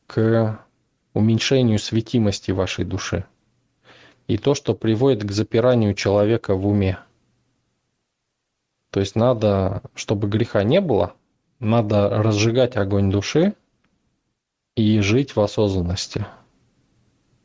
к 0.08 0.66
уменьшению 1.14 1.80
светимости 1.80 2.52
вашей 2.52 2.86
души 2.86 3.26
и 4.28 4.38
то, 4.38 4.56
что 4.56 4.74
приводит 4.74 5.24
к 5.24 5.32
запиранию 5.32 5.94
человека 5.94 6.56
в 6.56 6.68
уме. 6.68 7.00
То 8.90 9.00
есть 9.00 9.16
надо, 9.16 9.82
чтобы 9.96 10.28
греха 10.28 10.64
не 10.64 10.82
было, 10.82 11.14
надо 11.60 12.10
разжигать 12.10 12.78
огонь 12.78 13.10
души 13.10 13.56
и 14.76 15.00
жить 15.00 15.36
в 15.36 15.42
осознанности. 15.42 16.26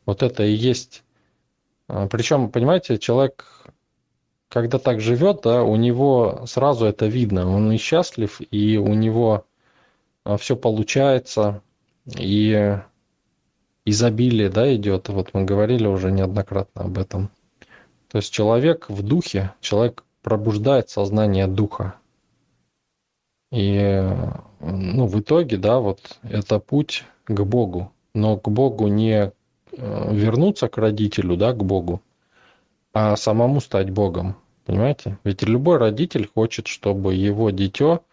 Вот 0.05 0.23
это 0.23 0.43
и 0.43 0.53
есть. 0.53 1.03
А, 1.87 2.07
Причем, 2.07 2.49
понимаете, 2.49 2.97
человек, 2.97 3.45
когда 4.47 4.79
так 4.79 4.99
живет, 4.99 5.41
да, 5.43 5.63
у 5.63 5.75
него 5.75 6.43
сразу 6.47 6.85
это 6.85 7.07
видно. 7.07 7.47
Он 7.49 7.71
и 7.71 7.77
счастлив, 7.77 8.41
и 8.51 8.77
у 8.77 8.93
него 8.93 9.45
а, 10.23 10.37
все 10.37 10.55
получается, 10.55 11.61
и 12.17 12.79
изобилие, 13.85 14.49
да, 14.49 14.73
идет. 14.75 15.09
Вот 15.09 15.33
мы 15.33 15.43
говорили 15.43 15.87
уже 15.87 16.11
неоднократно 16.11 16.83
об 16.83 16.97
этом. 16.97 17.29
То 18.09 18.17
есть 18.17 18.31
человек 18.31 18.89
в 18.89 19.03
духе, 19.03 19.53
человек 19.61 20.03
пробуждает 20.21 20.89
сознание 20.89 21.47
духа. 21.47 21.95
И 23.51 24.07
ну, 24.59 25.07
в 25.07 25.19
итоге, 25.19 25.57
да, 25.57 25.79
вот 25.79 26.19
это 26.23 26.59
путь 26.59 27.03
к 27.25 27.43
Богу. 27.43 27.91
Но 28.13 28.37
к 28.37 28.49
Богу 28.49 28.87
не 28.87 29.31
э, 29.71 30.13
вернуться 30.13 30.67
к 30.67 30.77
родителю, 30.77 31.35
да, 31.35 31.53
к 31.53 31.63
Богу, 31.63 32.01
а 32.93 33.15
самому 33.15 33.61
стать 33.61 33.89
Богом. 33.89 34.35
Понимаете? 34.65 35.17
Ведь 35.23 35.41
любой 35.43 35.77
родитель 35.77 36.29
хочет, 36.33 36.67
чтобы 36.67 37.15
его 37.15 37.49
дитё 37.49 38.03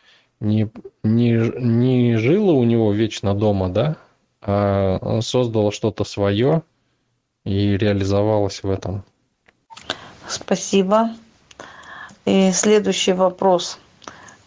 не, 0.41 0.71
не, 1.03 1.33
не 1.59 2.17
жило 2.17 2.53
у 2.53 2.65
него 2.65 2.93
вечно 2.93 3.35
дома, 3.35 3.69
да, 3.69 3.97
а 4.43 5.21
создало 5.23 5.73
что-то 5.73 6.05
свое 6.05 6.63
и 7.45 7.77
реализовалось 7.77 8.63
в 8.63 8.71
этом. 8.71 9.05
Спасибо. 10.29 11.11
И 12.25 12.51
следующий 12.53 13.13
вопрос. 13.13 13.79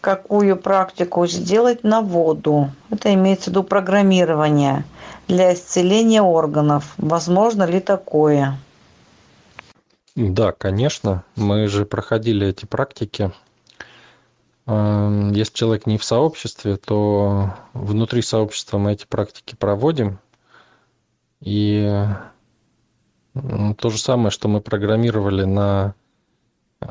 Какую 0.00 0.56
практику 0.56 1.26
сделать 1.26 1.84
на 1.84 2.00
воду? 2.00 2.70
Это 2.90 3.12
имеется 3.14 3.44
в 3.44 3.48
виду 3.48 3.64
программирование 3.64 4.84
для 5.28 5.52
исцеления 5.54 6.22
органов. 6.22 6.94
Возможно 6.96 7.64
ли 7.64 7.80
такое? 7.80 8.58
Да, 10.16 10.52
конечно. 10.52 11.24
Мы 11.36 11.68
же 11.68 11.84
проходили 11.84 12.48
эти 12.48 12.66
практики. 12.66 13.32
Эм, 14.70 15.32
если 15.32 15.52
человек 15.52 15.86
не 15.86 15.98
в 15.98 16.04
сообществе, 16.04 16.76
то 16.76 17.52
внутри 17.72 18.22
сообщества 18.22 18.78
мы 18.78 18.92
эти 18.92 19.04
практики 19.04 19.56
проводим. 19.56 20.20
И 21.40 22.06
то 23.34 23.90
же 23.90 23.98
самое, 23.98 24.30
что 24.30 24.46
мы 24.46 24.60
программировали 24.60 25.42
на 25.42 25.94
э, 26.80 26.86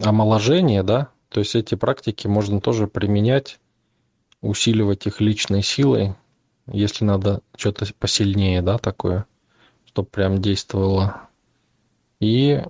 омоложение, 0.00 0.82
да, 0.82 1.10
то 1.28 1.38
есть 1.38 1.54
эти 1.54 1.76
практики 1.76 2.26
можно 2.26 2.60
тоже 2.60 2.88
применять, 2.88 3.60
усиливать 4.40 5.06
их 5.06 5.20
личной 5.20 5.62
силой, 5.62 6.14
если 6.66 7.04
надо 7.04 7.40
что-то 7.56 7.86
посильнее, 8.00 8.62
да, 8.62 8.78
такое, 8.78 9.26
чтобы 9.84 10.08
прям 10.08 10.42
действовало. 10.42 11.28
И 12.18 12.64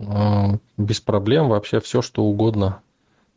э, 0.00 0.44
без 0.76 1.00
проблем 1.00 1.48
вообще 1.48 1.78
все, 1.78 2.02
что 2.02 2.24
угодно. 2.24 2.82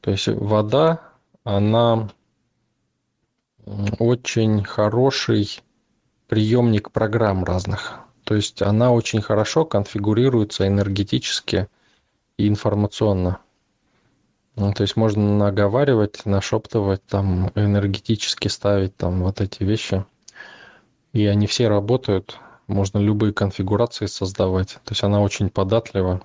То 0.02 0.12
есть 0.12 0.28
вода, 0.28 1.02
она 1.44 2.10
очень 4.00 4.64
хороший 4.64 5.62
приемник 6.28 6.92
программ 6.92 7.44
разных. 7.44 8.00
То 8.24 8.36
есть 8.36 8.62
она 8.62 8.92
очень 8.92 9.22
хорошо 9.22 9.66
конфигурируется 9.66 10.68
энергетически 10.68 11.68
и 12.38 12.48
информационно. 12.48 13.40
Ну, 14.56 14.74
то 14.74 14.84
есть 14.84 14.96
можно 14.96 15.38
наговаривать, 15.38 16.26
нашептывать, 16.26 17.06
там, 17.06 17.52
энергетически 17.56 18.48
ставить 18.48 18.96
там 18.96 19.24
вот 19.24 19.42
эти 19.42 19.64
вещи. 19.64 20.06
И 21.14 21.26
они 21.26 21.48
все 21.48 21.68
работают. 21.70 22.38
Можно 22.68 23.00
любые 23.00 23.34
конфигурации 23.34 24.06
создавать. 24.06 24.74
То 24.84 24.92
есть 24.92 25.04
она 25.04 25.22
очень 25.22 25.50
податлива 25.50 26.22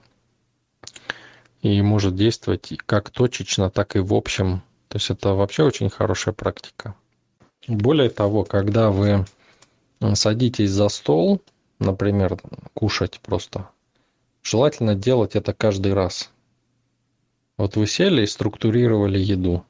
и 1.65 1.81
может 1.81 2.15
действовать 2.15 2.75
как 2.85 3.09
точечно, 3.09 3.71
так 3.71 3.97
и 3.97 3.99
в 3.99 4.13
общем. 4.13 4.61
То 4.89 4.99
есть 4.99 5.09
это 5.09 5.31
вообще 5.31 5.65
очень 5.65 5.89
хорошая 5.89 6.35
практика. 6.35 6.95
Более 7.67 8.11
того, 8.11 8.45
когда 8.45 8.91
вы 8.91 9.25
садитесь 10.13 10.71
за 10.71 10.91
стол, 10.91 11.41
например, 11.79 12.39
кушать 12.75 13.19
просто, 13.21 13.71
желательно 14.43 14.95
делать 14.95 15.37
это 15.37 15.55
каждый 15.55 15.95
раз. 15.95 16.31
Вот 17.57 17.77
вы 17.77 17.87
сели 17.87 18.23
и 18.23 18.27
структурировали 18.27 19.19
еду. 19.19 19.65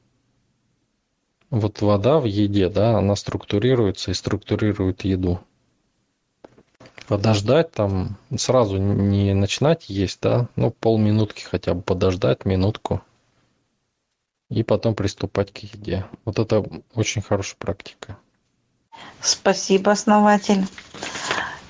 Вот 1.51 1.81
вода 1.81 2.19
в 2.19 2.25
еде, 2.25 2.69
да, 2.69 2.99
она 2.99 3.15
структурируется 3.15 4.11
и 4.11 4.15
структурирует 4.15 5.05
еду. 5.05 5.39
Подождать 7.07 7.71
там, 7.73 8.17
сразу 8.37 8.79
не 8.79 9.35
начинать 9.35 9.91
есть, 9.91 10.21
да, 10.23 10.49
ну 10.57 10.71
полминутки 10.71 11.43
хотя 11.43 11.75
бы 11.75 11.83
подождать, 11.83 12.47
минутку. 12.47 13.03
И 14.51 14.63
потом 14.63 14.95
приступать 14.95 15.53
к 15.53 15.59
еде. 15.59 16.07
Вот 16.25 16.39
это 16.39 16.65
очень 16.95 17.21
хорошая 17.21 17.57
практика. 17.59 18.17
Спасибо, 19.21 19.91
основатель. 19.91 20.67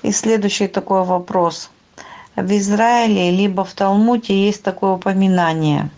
И 0.03 0.11
следующий 0.11 0.67
такой 0.67 1.03
вопрос. 1.03 1.69
В 2.35 2.57
Израиле 2.57 3.31
либо 3.31 3.65
в 3.65 3.73
Талмуде 3.73 4.45
есть 4.45 4.61
такое 4.63 4.91
упоминание. 4.91 5.89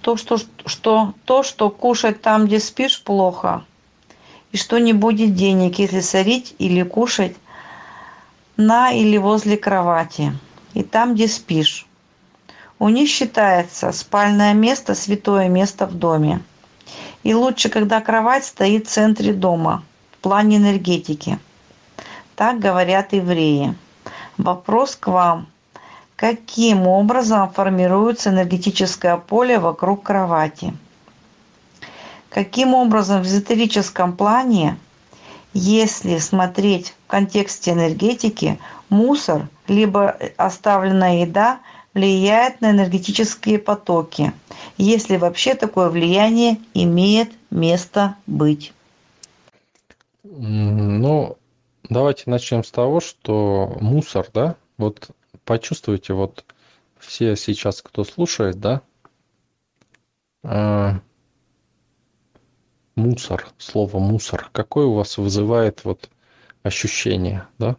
То, 0.00 0.16
что, 0.16 0.38
что, 0.66 1.14
то, 1.24 1.42
что 1.42 1.70
кушать 1.70 2.22
там, 2.22 2.46
где 2.46 2.60
спишь, 2.60 3.02
плохо. 3.02 3.64
И 4.52 4.56
что 4.56 4.78
не 4.78 4.92
будет 4.92 5.34
денег, 5.34 5.78
если 5.78 6.00
сорить 6.00 6.54
или 6.58 6.82
кушать 6.82 7.36
на 8.56 8.92
или 8.92 9.16
возле 9.16 9.56
кровати. 9.56 10.32
И 10.74 10.82
там, 10.82 11.14
где 11.14 11.28
спишь. 11.28 11.86
У 12.78 12.88
них 12.88 13.08
считается 13.08 13.92
спальное 13.92 14.54
место 14.54 14.94
святое 14.94 15.48
место 15.48 15.86
в 15.86 15.94
доме. 15.94 16.42
И 17.22 17.34
лучше, 17.34 17.68
когда 17.68 18.00
кровать 18.00 18.44
стоит 18.44 18.86
в 18.86 18.90
центре 18.90 19.32
дома, 19.32 19.82
в 20.12 20.18
плане 20.18 20.56
энергетики– 20.56 21.38
так 22.36 22.58
говорят 22.58 23.12
евреи. 23.12 23.76
Вопрос 24.38 24.96
к 24.96 25.06
вам. 25.06 25.46
Каким 26.16 26.88
образом 26.88 27.48
формируется 27.50 28.30
энергетическое 28.30 29.16
поле 29.16 29.60
вокруг 29.60 30.02
кровати? 30.02 30.76
Каким 32.30 32.74
образом 32.74 33.22
в 33.22 33.26
эзотерическом 33.26 34.16
плане, 34.16 34.76
если 35.54 36.18
смотреть 36.18 36.94
в 37.04 37.10
контексте 37.10 37.72
энергетики, 37.72 38.58
мусор 38.90 39.48
либо 39.66 40.16
оставленная 40.36 41.22
еда 41.22 41.60
влияет 41.94 42.60
на 42.60 42.72
энергетические 42.72 43.58
потоки, 43.58 44.32
если 44.76 45.16
вообще 45.16 45.54
такое 45.54 45.88
влияние 45.88 46.58
имеет 46.74 47.32
место 47.50 48.16
быть? 48.26 48.72
Ну, 50.24 51.38
Давайте 51.90 52.30
начнем 52.30 52.64
с 52.64 52.70
того, 52.70 53.00
что 53.00 53.76
мусор, 53.80 54.26
да, 54.32 54.56
вот 54.78 55.10
почувствуйте, 55.44 56.14
вот 56.14 56.44
все 56.98 57.36
сейчас, 57.36 57.82
кто 57.82 58.04
слушает, 58.04 58.58
да, 58.58 58.80
э, 60.42 60.92
мусор, 62.96 63.48
слово 63.58 63.98
мусор, 63.98 64.50
какое 64.52 64.86
у 64.86 64.94
вас 64.94 65.18
вызывает 65.18 65.84
вот 65.84 66.10
ощущение, 66.62 67.46
да? 67.58 67.76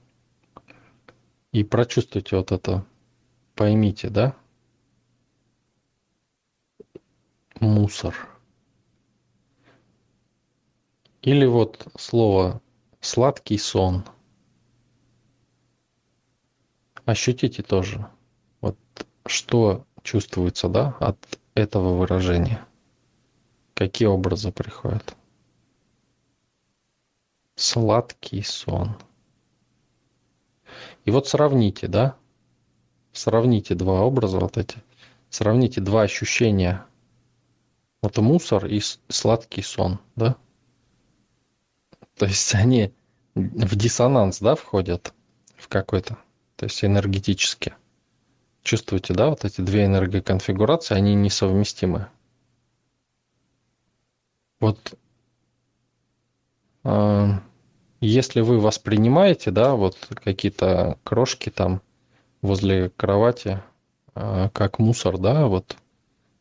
И 1.51 1.63
прочувствуйте 1.63 2.36
вот 2.38 2.51
это, 2.51 2.86
поймите, 3.56 4.10
да? 4.10 4.36
Мусор. 7.60 8.15
Или 11.21 11.45
вот 11.45 11.88
слово 11.97 12.62
сладкий 12.99 13.58
сон. 13.58 14.04
Ощутите 17.06 17.63
тоже, 17.63 18.06
вот 18.62 18.78
что 19.25 19.86
чувствуется, 20.04 20.69
да, 20.69 20.95
от 20.99 21.17
этого 21.56 21.97
выражения. 21.97 22.65
Какие 23.76 24.08
образы 24.08 24.54
приходят? 24.54 25.18
Сладкий 27.56 28.42
сон. 28.42 28.96
И 31.04 31.12
вот 31.12 31.28
сравните, 31.28 31.90
да, 31.90 32.16
сравните 33.12 33.76
два 33.76 34.02
образа 34.02 34.40
вот 34.40 34.58
эти, 34.58 34.78
сравните 35.30 35.82
два 35.82 36.04
ощущения. 36.04 36.86
Вот 38.02 38.18
мусор 38.18 38.66
и 38.66 38.82
сладкий 39.10 39.62
сон, 39.62 40.00
да? 40.16 40.38
То 42.16 42.28
есть 42.28 42.56
они 42.56 42.94
в 43.36 43.76
диссонанс, 43.76 44.40
да, 44.40 44.56
входят 44.56 45.14
в 45.58 45.68
какой-то, 45.68 46.18
то 46.56 46.66
есть 46.66 46.84
энергетически. 46.86 47.76
Чувствуете, 48.64 49.14
да, 49.14 49.30
вот 49.30 49.44
эти 49.44 49.60
две 49.60 49.86
энергоконфигурации, 49.86 50.96
они 50.96 51.14
несовместимы. 51.14 52.08
Вот 54.60 54.98
э, 56.84 57.30
если 58.02 58.41
вы 58.41 58.60
воспринимаете, 58.60 59.52
да, 59.52 59.76
вот 59.76 59.98
какие-то 60.24 60.98
крошки 61.04 61.50
там 61.50 61.82
возле 62.41 62.89
кровати, 62.89 63.62
э, 64.15 64.50
как 64.54 64.80
мусор, 64.80 65.18
да, 65.18 65.48
вот 65.48 65.78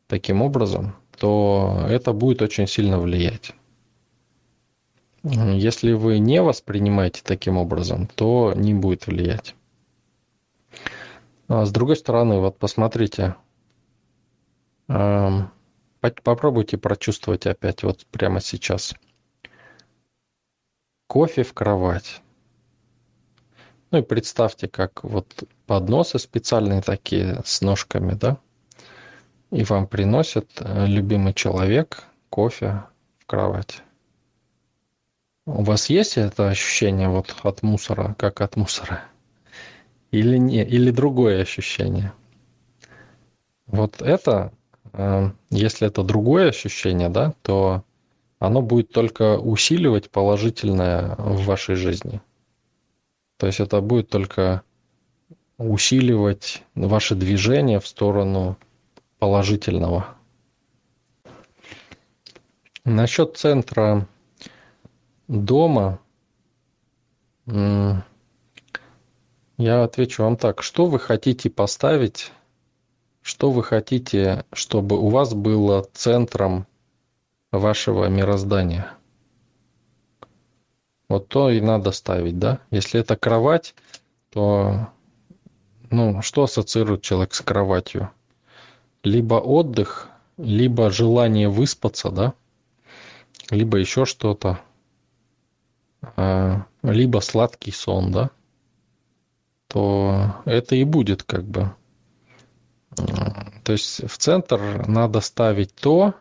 таким 0.06 0.42
образом, 0.42 0.94
то 1.18 1.86
это 1.88 2.12
будет 2.12 2.42
очень 2.42 2.66
сильно 2.66 2.98
влиять. 2.98 3.52
Если 5.22 5.92
вы 5.92 6.18
не 6.18 6.42
воспринимаете 6.42 7.22
таким 7.24 7.56
образом, 7.56 8.06
то 8.08 8.52
не 8.54 8.74
будет 8.74 9.06
влиять. 9.06 9.54
А 11.48 11.64
с 11.64 11.70
другой 11.72 11.96
стороны, 11.96 12.40
вот 12.40 12.58
посмотрите, 12.58 13.36
попробуйте 16.10 16.76
прочувствовать 16.76 17.46
опять 17.46 17.82
вот 17.82 18.06
прямо 18.06 18.40
сейчас. 18.40 18.94
Кофе 21.06 21.42
в 21.42 21.54
кровать. 21.54 22.20
Ну 23.90 23.98
и 23.98 24.02
представьте, 24.02 24.68
как 24.68 25.04
вот 25.04 25.44
подносы 25.66 26.18
специальные 26.18 26.82
такие 26.82 27.40
с 27.44 27.60
ножками, 27.60 28.14
да? 28.14 28.38
И 29.50 29.62
вам 29.64 29.86
приносит 29.86 30.50
э, 30.58 30.86
любимый 30.86 31.32
человек 31.32 32.04
кофе 32.28 32.82
в 33.20 33.26
кровать. 33.26 33.82
У 35.46 35.62
вас 35.62 35.90
есть 35.90 36.16
это 36.16 36.48
ощущение 36.48 37.08
вот 37.08 37.36
от 37.42 37.62
мусора, 37.62 38.14
как 38.18 38.40
от 38.40 38.56
мусора? 38.56 39.04
Или 40.10 40.38
не? 40.38 40.64
Или 40.64 40.90
другое 40.90 41.42
ощущение? 41.42 42.12
Вот 43.66 44.02
это, 44.02 44.52
если 45.50 45.88
это 45.88 46.02
другое 46.02 46.50
ощущение, 46.50 47.08
да, 47.08 47.34
то 47.42 47.84
оно 48.38 48.62
будет 48.62 48.90
только 48.90 49.38
усиливать 49.38 50.10
положительное 50.10 51.16
в 51.16 51.44
вашей 51.44 51.74
жизни. 51.74 52.20
То 53.38 53.46
есть 53.46 53.60
это 53.60 53.80
будет 53.80 54.08
только 54.08 54.62
усиливать 55.58 56.62
ваше 56.74 57.14
движение 57.14 57.80
в 57.80 57.86
сторону 57.86 58.56
положительного. 59.18 60.06
Насчет 62.84 63.36
центра 63.36 64.06
дома 65.26 65.98
я 67.46 68.02
отвечу 69.84 70.22
вам 70.22 70.36
так. 70.36 70.62
Что 70.62 70.86
вы 70.86 70.98
хотите 70.98 71.50
поставить, 71.50 72.32
что 73.24 73.50
вы 73.50 73.64
хотите, 73.64 74.44
чтобы 74.52 74.96
у 75.00 75.08
вас 75.08 75.34
было 75.34 75.84
центром 75.94 76.68
вашего 77.50 78.06
мироздания– 78.08 78.92
вот 81.08 81.28
то 81.28 81.50
и 81.50 81.60
надо 81.60 81.92
ставить, 81.92 82.38
да? 82.38 82.60
Если 82.70 83.00
это 83.00 83.16
кровать, 83.16 83.74
то 84.30 84.88
ну, 85.90 86.22
что 86.22 86.44
ассоциирует 86.44 87.02
человек 87.02 87.34
с 87.34 87.40
кроватью? 87.40 88.10
Либо 89.02 89.34
отдых, 89.34 90.08
либо 90.38 90.90
желание 90.90 91.48
выспаться, 91.48 92.10
да? 92.10 92.34
Либо 93.50 93.78
еще 93.78 94.06
что-то. 94.06 94.60
А, 96.16 96.64
либо 96.82 97.20
сладкий 97.20 97.70
сон, 97.70 98.10
да? 98.10 98.30
То 99.68 100.34
это 100.46 100.74
и 100.74 100.84
будет 100.84 101.22
как 101.22 101.44
бы. 101.44 101.74
То 103.64 103.72
есть 103.72 104.08
в 104.08 104.18
центр 104.18 104.86
надо 104.86 105.20
ставить 105.20 105.74
то, 105.74 106.14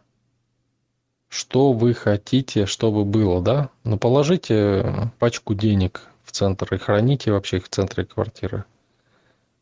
что 1.30 1.74
вы 1.74 1.94
хотите, 1.94 2.66
чтобы 2.66 3.06
было, 3.06 3.42
да? 3.42 3.70
Ну, 3.84 3.98
положите 3.98 5.12
пачку 5.20 5.56
денег 5.56 6.08
в 6.24 6.32
центр 6.32 6.74
и 6.74 6.78
храните 6.78 7.32
вообще 7.32 7.58
их 7.58 7.66
в 7.66 7.70
центре 7.70 8.06
квартиры. 8.06 8.66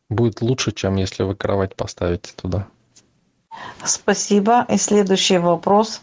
Будет 0.10 0.42
лучше, 0.42 0.74
чем 0.74 0.98
если 0.98 1.24
вы 1.24 1.36
кровать 1.36 1.76
поставите 1.76 2.34
туда. 2.36 2.68
Спасибо. 3.86 4.66
И 4.70 4.78
следующий 4.78 5.38
вопрос. 5.38 6.02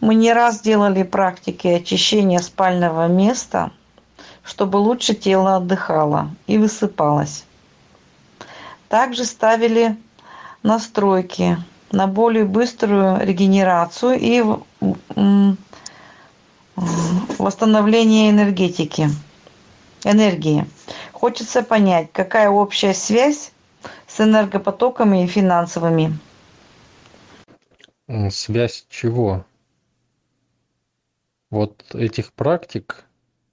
Мы 0.00 0.14
не 0.14 0.32
раз 0.32 0.62
делали 0.62 1.02
практики 1.02 1.68
очищения 1.68 2.40
спального 2.40 3.06
места, 3.08 3.70
чтобы 4.42 4.78
лучше 4.78 5.14
тело 5.14 5.56
отдыхало 5.56 6.30
и 6.46 6.58
высыпалось. 6.58 7.44
Также 8.92 9.24
ставили 9.24 9.96
настройки 10.62 11.56
на 11.92 12.06
более 12.06 12.44
быструю 12.44 13.26
регенерацию 13.26 14.18
и 14.20 14.44
восстановление 17.38 18.28
энергетики, 18.28 19.08
энергии. 20.04 20.66
Хочется 21.12 21.62
понять, 21.62 22.12
какая 22.12 22.50
общая 22.50 22.92
связь 22.92 23.52
с 24.06 24.20
энергопотоками 24.20 25.24
и 25.24 25.26
финансовыми. 25.26 26.18
Связь 28.28 28.84
чего? 28.90 29.46
Вот 31.48 31.94
этих 31.94 32.34
практик 32.34 33.06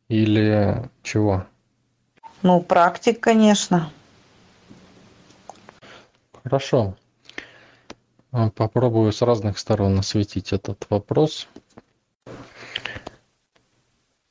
или 0.09 0.89
чего? 1.01 1.45
Ну, 2.41 2.59
практик, 2.59 3.21
конечно. 3.21 3.89
Хорошо. 6.43 6.95
А, 8.31 8.49
попробую 8.51 9.11
с 9.11 9.21
разных 9.21 9.57
сторон 9.57 9.99
осветить 9.99 10.53
этот 10.53 10.85
вопрос. 10.89 11.47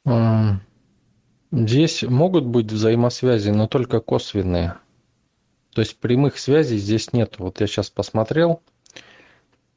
А, 0.06 0.58
здесь 1.50 2.02
могут 2.02 2.44
быть 2.44 2.70
взаимосвязи, 2.70 3.50
но 3.50 3.66
только 3.66 4.00
косвенные. 4.00 4.76
То 5.74 5.82
есть 5.82 5.98
прямых 5.98 6.38
связей 6.38 6.78
здесь 6.78 7.12
нет. 7.12 7.38
Вот 7.38 7.60
я 7.60 7.66
сейчас 7.66 7.90
посмотрел. 7.90 8.62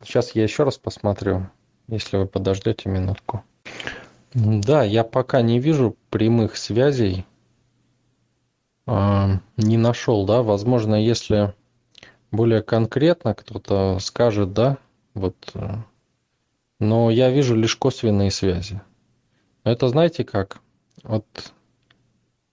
Сейчас 0.04 0.34
я 0.36 0.44
еще 0.44 0.64
раз 0.64 0.78
посмотрю, 0.78 1.50
если 1.88 2.18
вы 2.18 2.26
подождете 2.28 2.90
минутку. 2.90 3.44
Да, 4.34 4.84
я 4.84 5.04
пока 5.04 5.42
не 5.42 5.60
вижу 5.60 5.98
прямых 6.10 6.58
связей. 6.58 7.26
А, 8.86 9.40
не 9.58 9.78
нашел, 9.78 10.26
да. 10.26 10.42
Возможно, 10.42 10.96
если 10.96 11.54
более 12.32 12.62
конкретно 12.62 13.36
кто-то 13.36 13.98
скажет, 14.00 14.54
да, 14.54 14.78
вот, 15.14 15.36
э, 15.54 15.76
но 16.80 17.12
я 17.12 17.30
вижу 17.30 17.56
лишь 17.56 17.76
косвенные 17.76 18.32
связи. 18.32 18.82
Это 19.64 19.90
знаете 19.90 20.24
как? 20.24 20.60
Вот, 21.04 21.26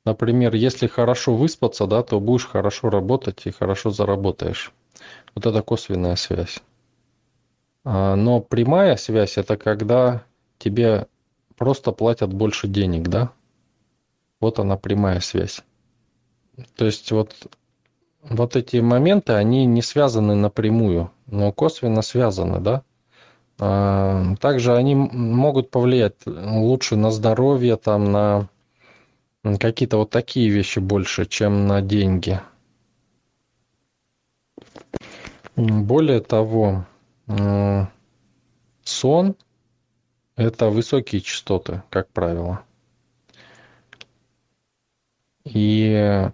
например, 0.04 0.54
если 0.54 0.86
хорошо 0.86 1.34
выспаться, 1.34 1.86
да, 1.86 2.02
то 2.02 2.20
будешь 2.20 2.46
хорошо 2.46 2.90
работать 2.90 3.46
и 3.46 3.50
хорошо 3.50 3.90
заработаешь. 3.90 4.72
Вот 5.34 5.46
это 5.46 5.62
косвенная 5.62 6.16
связь. 6.16 6.60
А, 7.84 8.16
но 8.16 8.40
прямая 8.40 8.96
связь 8.96 9.38
это 9.38 9.56
когда 9.56 10.24
тебе 10.58 11.06
просто 11.56 11.92
платят 11.92 12.32
больше 12.32 12.68
денег, 12.68 13.08
да? 13.08 13.32
Вот 14.40 14.58
она 14.58 14.76
прямая 14.76 15.20
связь. 15.20 15.62
То 16.76 16.86
есть 16.86 17.10
вот 17.12 17.34
вот 18.22 18.56
эти 18.56 18.78
моменты, 18.78 19.32
они 19.32 19.66
не 19.66 19.82
связаны 19.82 20.34
напрямую, 20.34 21.10
но 21.26 21.52
косвенно 21.52 22.02
связаны, 22.02 22.60
да. 22.60 22.82
А, 23.60 24.34
также 24.40 24.74
они 24.76 24.94
могут 24.94 25.70
повлиять 25.70 26.14
лучше 26.26 26.96
на 26.96 27.10
здоровье, 27.10 27.76
там, 27.76 28.12
на 28.12 28.48
какие-то 29.58 29.96
вот 29.98 30.10
такие 30.10 30.48
вещи 30.50 30.78
больше, 30.78 31.26
чем 31.26 31.66
на 31.66 31.80
деньги. 31.80 32.40
Более 35.56 36.20
того, 36.20 36.86
сон– 38.84 39.34
это 40.36 40.68
высокие 40.68 41.20
частоты, 41.20 41.82
как 41.90 42.08
правило. 42.10 42.62
И 45.44 46.30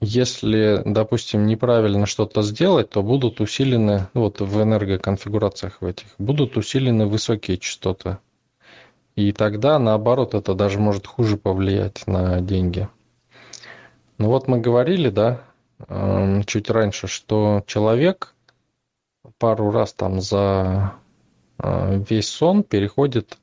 если, 0.00 0.82
допустим, 0.84 1.46
неправильно 1.46 2.06
что-то 2.06 2.42
сделать, 2.42 2.90
то 2.90 3.02
будут 3.02 3.40
усилены, 3.40 4.08
ну, 4.14 4.22
вот 4.22 4.40
в 4.40 4.62
энергоконфигурациях 4.62 5.80
в 5.80 5.86
этих, 5.86 6.06
будут 6.18 6.56
усилены 6.56 7.06
высокие 7.06 7.58
частоты. 7.58 8.18
И 9.16 9.32
тогда, 9.32 9.78
наоборот, 9.78 10.34
это 10.34 10.54
даже 10.54 10.78
может 10.78 11.06
хуже 11.06 11.36
повлиять 11.36 12.06
на 12.06 12.40
деньги. 12.40 12.88
Ну 14.18 14.28
вот 14.28 14.46
мы 14.46 14.60
говорили, 14.60 15.10
да, 15.10 15.42
эм, 15.88 16.44
чуть 16.44 16.70
раньше, 16.70 17.08
что 17.08 17.64
человек 17.66 18.34
пару 19.38 19.72
раз 19.72 19.92
там 19.92 20.20
за 20.20 20.94
э, 21.58 22.04
весь 22.08 22.28
сон 22.28 22.62
переходит 22.62 23.38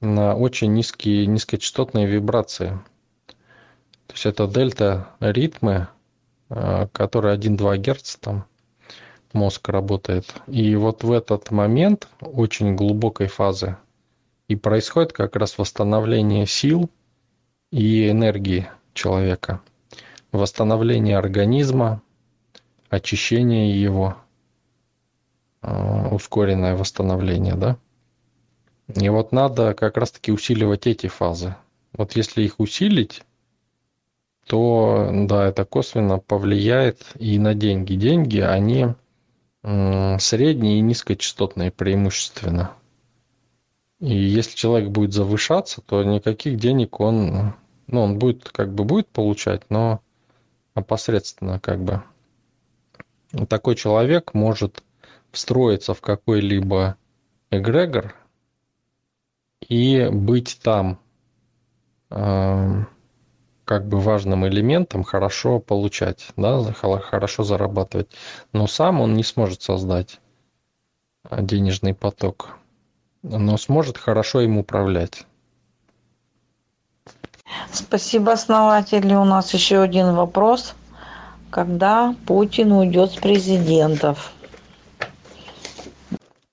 на 0.00 0.34
очень 0.34 0.72
низкие, 0.72 1.26
низкочастотные 1.26 2.06
вибрации– 2.06 2.78
то 4.12 4.14
есть 4.14 4.26
это 4.26 4.46
дельта 4.46 5.08
ритмы, 5.20 5.88
которые 6.48 7.38
1-2 7.38 7.78
Гц 7.78 8.16
там 8.16 8.44
мозг 9.32 9.70
работает. 9.70 10.34
И 10.48 10.76
вот 10.76 11.02
в 11.02 11.10
этот 11.10 11.50
момент 11.50 12.08
очень 12.20 12.76
глубокой 12.76 13.28
фазы 13.28 13.78
и 14.48 14.54
происходит 14.54 15.14
как 15.14 15.34
раз 15.34 15.56
восстановление 15.56 16.46
сил 16.46 16.90
и 17.70 18.10
энергии 18.10 18.68
человека, 18.92 19.62
восстановление 20.30 21.16
организма, 21.16 22.02
очищение 22.90 23.80
его, 23.80 24.18
э, 25.62 26.08
ускоренное 26.10 26.76
восстановление, 26.76 27.54
да. 27.54 27.78
И 28.94 29.08
вот 29.08 29.32
надо 29.32 29.72
как 29.72 29.96
раз-таки 29.96 30.32
усиливать 30.32 30.86
эти 30.86 31.06
фазы. 31.06 31.56
Вот 31.94 32.14
если 32.14 32.42
их 32.42 32.60
усилить, 32.60 33.22
то 34.46 35.10
да, 35.12 35.46
это 35.46 35.64
косвенно 35.64 36.18
повлияет 36.18 37.12
и 37.18 37.38
на 37.38 37.54
деньги. 37.54 37.94
Деньги, 37.94 38.40
они 38.40 38.88
средние 39.62 40.78
и 40.78 40.80
низкочастотные 40.80 41.70
преимущественно. 41.70 42.72
И 44.00 44.12
если 44.12 44.56
человек 44.56 44.90
будет 44.90 45.12
завышаться, 45.12 45.80
то 45.80 46.02
никаких 46.02 46.56
денег 46.56 46.98
он, 46.98 47.54
ну, 47.86 48.00
он 48.00 48.18
будет, 48.18 48.48
как 48.48 48.74
бы 48.74 48.82
будет 48.82 49.06
получать, 49.08 49.62
но 49.68 50.00
опосредственно 50.74 51.60
как 51.60 51.80
бы. 51.80 52.02
Такой 53.48 53.76
человек 53.76 54.34
может 54.34 54.82
встроиться 55.30 55.94
в 55.94 56.00
какой-либо 56.00 56.96
эгрегор 57.50 58.14
и 59.68 60.08
быть 60.10 60.58
там 60.62 60.98
э, 62.10 62.84
как 63.72 63.86
бы 63.86 64.00
важным 64.00 64.46
элементом, 64.46 65.02
хорошо 65.02 65.58
получать, 65.58 66.28
да, 66.36 66.62
хорошо 66.74 67.42
зарабатывать. 67.42 68.10
Но 68.52 68.66
сам 68.66 69.00
он 69.00 69.14
не 69.14 69.24
сможет 69.24 69.62
создать 69.62 70.20
денежный 71.30 71.94
поток, 71.94 72.58
но 73.22 73.56
сможет 73.56 73.96
хорошо 73.96 74.42
им 74.42 74.58
управлять. 74.58 75.24
Спасибо, 77.72 78.32
основатели. 78.32 79.14
У 79.14 79.24
нас 79.24 79.54
еще 79.54 79.80
один 79.80 80.12
вопрос. 80.16 80.74
Когда 81.48 82.14
Путин 82.26 82.72
уйдет 82.72 83.12
с 83.12 83.16
президентов? 83.16 84.32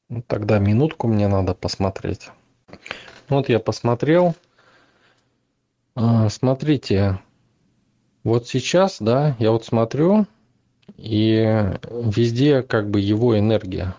Ну, 0.07 0.23
тогда 0.25 0.57
минутку 0.59 1.09
мне 1.09 1.27
надо 1.27 1.53
посмотреть. 1.53 2.29
Вот 3.27 3.49
я 3.49 3.59
посмотрел. 3.59 4.35
А, 6.01 6.29
смотрите, 6.29 7.19
вот 8.23 8.47
сейчас, 8.47 8.99
да, 9.01 9.35
я 9.37 9.51
вот 9.51 9.65
смотрю, 9.65 10.27
и 10.95 11.73
везде 11.91 12.63
как 12.63 12.89
бы 12.89 13.01
его 13.01 13.37
энергия. 13.37 13.95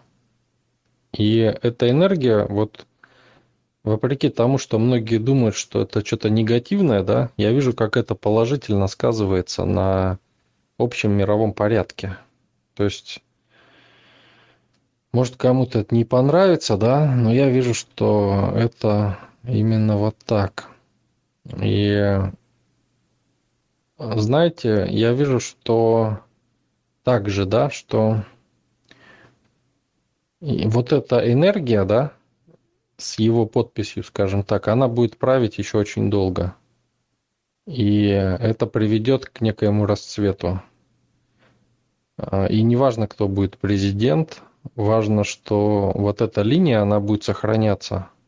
И 1.13 1.41
эта 1.41 1.91
энергия, 1.91 2.47
вот 2.47 2.87
вопреки 3.85 4.31
тому, 4.31 4.57
что 4.57 4.79
многие 4.79 5.19
думают, 5.19 5.55
что 5.55 5.83
это 5.83 6.03
что-то 6.03 6.31
негативное, 6.31 7.03
да, 7.03 7.33
я 7.37 7.53
вижу, 7.53 7.75
как 7.75 7.99
это 7.99 8.15
положительно 8.15 8.87
сказывается 8.87 9.67
на 9.67 10.19
общем 10.79 11.13
мировом 11.13 11.53
порядке. 11.53 12.17
То 12.77 12.85
есть, 12.85 13.23
может 15.13 15.37
кому-то 15.37 15.81
это 15.81 15.95
не 15.95 16.07
понравится, 16.07 16.79
да, 16.79 17.15
но 17.15 17.31
я 17.31 17.51
вижу, 17.51 17.75
что 17.75 18.55
это 18.57 19.19
именно 19.47 19.99
вот 19.99 20.17
так. 20.25 20.71
И 21.59 22.21
знаете, 23.99 24.87
я 24.91 25.13
вижу, 25.13 25.41
что 25.41 26.21
также, 27.03 27.47
да, 27.47 27.71
что 27.71 28.25
и 30.41 30.67
вот 30.67 30.93
эта 30.93 31.31
энергия, 31.31 31.85
да, 31.85 32.13
с 32.97 33.19
его 33.19 33.47
подписью, 33.47 34.05
скажем 34.05 34.43
так, 34.43 34.69
она 34.69 34.89
будет 34.89 35.19
править 35.19 35.59
еще 35.59 35.79
очень 35.79 36.11
долго. 36.11 36.55
И 37.67 38.05
это 38.07 38.67
приведет 38.67 39.27
к 39.27 39.41
некоему 39.41 39.87
расцвету. 39.87 40.63
А, 42.17 42.47
и 42.47 42.63
не 42.63 42.77
важно, 42.77 43.07
кто 43.07 43.29
будет 43.29 43.59
президент, 43.59 44.43
важно, 44.75 45.25
что 45.25 45.93
вот 45.95 46.21
эта 46.21 46.43
линия, 46.43 46.81
она 46.81 47.01
будет 47.01 47.25
сохраняться– 47.25 48.09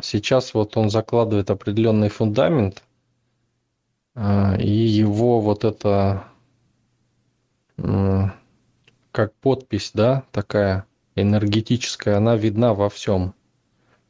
сейчас 0.00 0.54
вот 0.54 0.76
он 0.76 0.90
закладывает 0.90 1.50
определенный 1.50 2.08
фундамент, 2.08 2.82
а, 4.14 4.56
и 4.58 4.70
его 4.70 5.40
вот 5.40 5.64
это 5.64 6.24
как 9.12 9.34
подпись, 9.34 9.90
да, 9.92 10.24
такая 10.32 10.86
энергетическая, 11.14 12.16
она 12.16 12.36
видна 12.36 12.72
во 12.74 12.88
всем. 12.88 13.34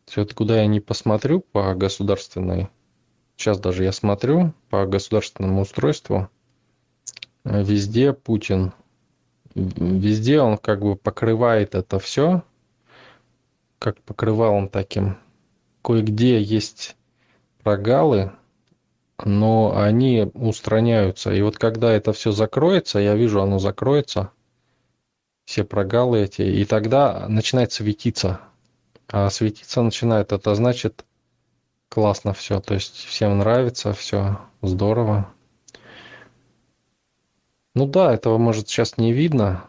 Все 0.07 0.23
это 0.23 0.35
куда 0.35 0.61
я 0.61 0.67
не 0.67 0.79
посмотрю 0.79 1.41
по 1.41 1.75
государственной, 1.75 2.69
сейчас 3.37 3.59
даже 3.59 3.83
я 3.83 3.93
смотрю 3.93 4.53
по 4.71 4.87
государственному 4.87 5.63
устройству, 5.63 6.29
везде 7.45 8.13
Путин, 8.13 8.73
везде 9.55 10.41
он 10.41 10.59
как 10.59 10.81
бы 10.81 10.95
покрывает 10.95 11.75
это 11.75 11.99
все, 11.99 12.45
как 13.81 14.01
покрывал 14.03 14.55
он 14.55 14.69
таким 14.69 15.17
кое-где 15.87 16.43
есть 16.43 16.97
прогалы, 17.63 18.33
но 19.25 19.79
они 19.79 20.29
устраняются. 20.35 21.33
И 21.33 21.41
вот 21.43 21.59
когда 21.59 21.93
это 21.93 22.13
все 22.13 22.33
закроется, 22.33 22.99
я 22.99 23.15
вижу, 23.15 23.41
оно 23.41 23.61
закроется, 23.61 24.33
все 25.45 25.63
прогалы 25.63 26.23
эти, 26.23 26.43
и 26.43 26.65
тогда 26.65 27.29
начинает 27.29 27.71
светиться. 27.71 28.41
А 29.07 29.31
светиться 29.31 29.81
начинает, 29.81 30.33
это 30.33 30.57
значит 30.57 31.05
классно 31.89 32.33
все, 32.35 32.61
то 32.61 32.75
есть 32.75 32.97
всем 32.97 33.39
нравится, 33.39 33.93
все 33.93 34.41
здорово. 34.63 35.33
Ну 37.77 37.87
да, 37.87 38.13
этого 38.13 38.39
может 38.39 38.69
сейчас 38.69 38.99
не 38.99 39.13
видно, 39.13 39.67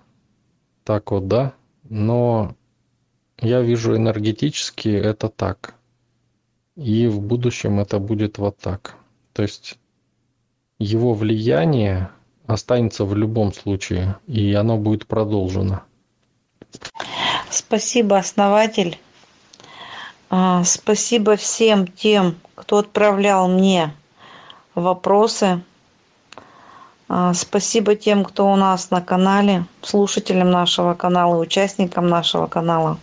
так 0.84 1.12
вот, 1.12 1.28
да, 1.28 1.54
но 1.84 2.56
я 3.40 3.62
вижу 3.62 3.96
энергетически 3.96 4.90
это 4.90 5.30
так. 5.30 5.77
И 6.78 7.08
в 7.08 7.20
будущем 7.20 7.80
это 7.80 7.98
будет 7.98 8.38
вот 8.38 8.58
так. 8.60 8.96
То 9.34 9.42
есть 9.42 9.80
его 10.78 11.14
влияние 11.14 12.12
останется 12.46 13.04
в 13.04 13.16
любом 13.16 13.52
случае, 13.52 14.18
и 14.28 14.54
оно 14.54 14.78
будет 14.78 15.08
продолжено. 15.08 15.82
Спасибо, 17.50 18.18
основатель. 18.18 19.00
А, 20.30 20.64
спасибо 20.64 21.36
всем 21.36 21.88
тем, 21.88 22.36
кто 22.54 22.78
отправлял 22.78 23.48
мне 23.48 23.94
вопросы. 24.76 25.64
А, 27.10 27.34
спасибо 27.34 27.96
тем, 27.96 28.24
кто 28.24 28.52
у 28.52 28.56
нас 28.56 28.92
на 28.92 29.02
канале, 29.02 29.66
слушателям 29.82 30.52
нашего 30.52 30.94
канала, 30.94 31.38
участникам 31.40 32.08
нашего 32.08 32.46
канала. 32.46 33.00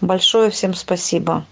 Большое 0.00 0.50
всем 0.50 0.74
спасибо. 0.74 1.44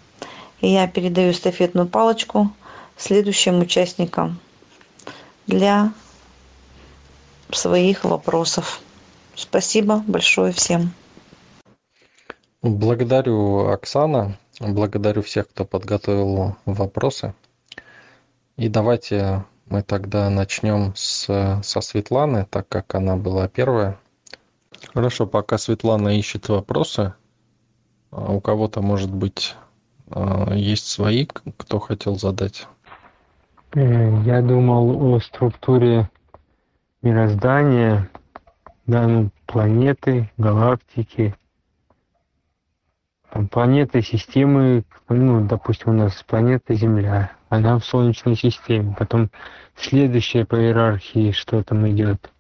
И 0.61 0.68
я 0.68 0.88
передаю 0.88 1.33
эстафетную 1.33 1.87
палочку 1.87 2.51
следующим 2.97 3.61
участникам 3.61 4.38
для 5.47 5.92
своих 7.51 8.05
вопросов. 8.05 8.81
Спасибо 9.35 10.03
большое 10.07 10.53
всем. 10.53 10.92
Благодарю, 12.61 13.68
Оксана. 13.68 14.37
Благодарю 14.61 15.23
всех, 15.23 15.49
кто 15.49 15.64
подготовил 15.64 16.57
вопросы. 16.64 17.35
И 18.57 18.68
давайте 18.68 19.44
мы 19.66 19.83
тогда 19.83 20.29
начнем 20.29 20.92
с, 20.97 21.61
со 21.62 21.81
Светланы, 21.81 22.47
так 22.51 22.68
как 22.68 22.97
она 22.97 23.16
была 23.16 23.47
первая. 23.47 23.99
Хорошо, 24.92 25.27
пока 25.27 25.59
Светлана 25.59 26.18
ищет 26.18 26.49
вопросы, 26.49 27.14
а 28.11 28.33
у 28.33 28.40
кого-то, 28.40 28.81
может 28.81 29.12
быть, 29.12 29.55
есть 30.55 30.87
свои, 30.87 31.27
кто 31.27 31.79
хотел 31.79 32.16
задать? 32.16 32.66
Э, 33.75 34.23
я 34.25 34.40
думал 34.40 35.12
о 35.12 35.21
структуре 35.21 36.09
мироздания, 37.03 38.09
да, 38.87 39.07
ну, 39.07 39.31
планеты, 39.47 40.31
галактики, 40.38 41.35
планеты, 43.51 44.03
системы, 44.03 44.85
ну, 45.09 45.47
допустим, 45.47 45.90
у 45.90 45.94
нас 45.94 46.23
планета 46.27 46.75
Земля, 46.75 47.33
она 47.51 47.79
в 47.79 47.85
Солнечной 47.85 48.37
системе, 48.37 48.94
потом 48.99 49.31
следующая 49.77 50.44
по 50.44 50.57
иерархии, 50.57 51.33
что 51.33 51.62
там 51.62 51.87
идет, 51.88 52.33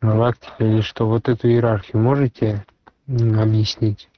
галактика 0.00 0.64
или 0.64 0.80
что, 0.80 1.06
вот 1.06 1.28
эту 1.28 1.48
иерархию 1.48 2.02
можете 2.02 2.64
объяснить? 3.06 4.08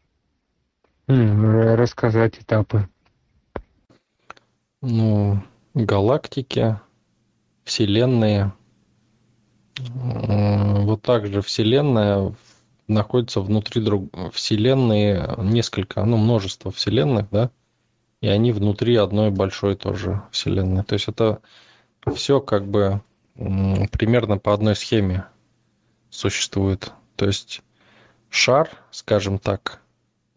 Рассказать 1.08 2.38
этапы. 2.38 2.88
Ну, 4.82 5.42
галактики, 5.74 6.78
вселенные. 7.64 8.52
Вот 9.76 11.02
так 11.02 11.26
же 11.26 11.40
вселенная 11.40 12.34
находится 12.86 13.40
внутри 13.40 13.82
друг 13.82 14.10
вселенной 14.32 15.36
несколько, 15.44 16.04
ну, 16.04 16.16
множество 16.16 16.70
вселенных, 16.70 17.28
да, 17.30 17.50
и 18.20 18.28
они 18.28 18.52
внутри 18.52 18.96
одной 18.96 19.30
большой 19.30 19.76
тоже 19.76 20.22
вселенной. 20.30 20.84
То 20.84 20.94
есть 20.94 21.08
это 21.08 21.40
все 22.14 22.40
как 22.40 22.66
бы 22.66 23.02
примерно 23.34 24.38
по 24.38 24.52
одной 24.52 24.74
схеме 24.74 25.26
существует. 26.10 26.92
То 27.16 27.26
есть 27.26 27.62
шар, 28.30 28.68
скажем 28.90 29.38
так, 29.38 29.80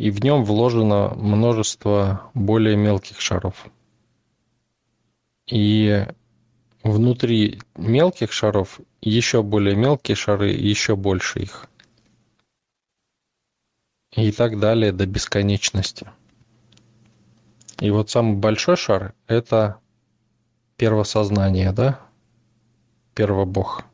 и 0.01 0.09
в 0.09 0.23
нем 0.23 0.43
вложено 0.43 1.13
множество 1.15 2.31
более 2.33 2.75
мелких 2.75 3.21
шаров. 3.21 3.67
И 5.45 6.07
внутри 6.81 7.61
мелких 7.75 8.31
шаров 8.31 8.79
еще 9.01 9.43
более 9.43 9.75
мелкие 9.75 10.15
шары, 10.15 10.53
еще 10.53 10.95
больше 10.95 11.41
их. 11.41 11.67
И 14.15 14.31
так 14.31 14.59
далее 14.59 14.91
до 14.91 15.05
бесконечности. 15.05 16.09
И 17.79 17.91
вот 17.91 18.09
самый 18.09 18.37
большой 18.37 18.77
шар– 18.77 19.13
это 19.27 19.77
первосознание, 20.77 21.71
да? 21.73 21.99
Первобог. 23.13 23.85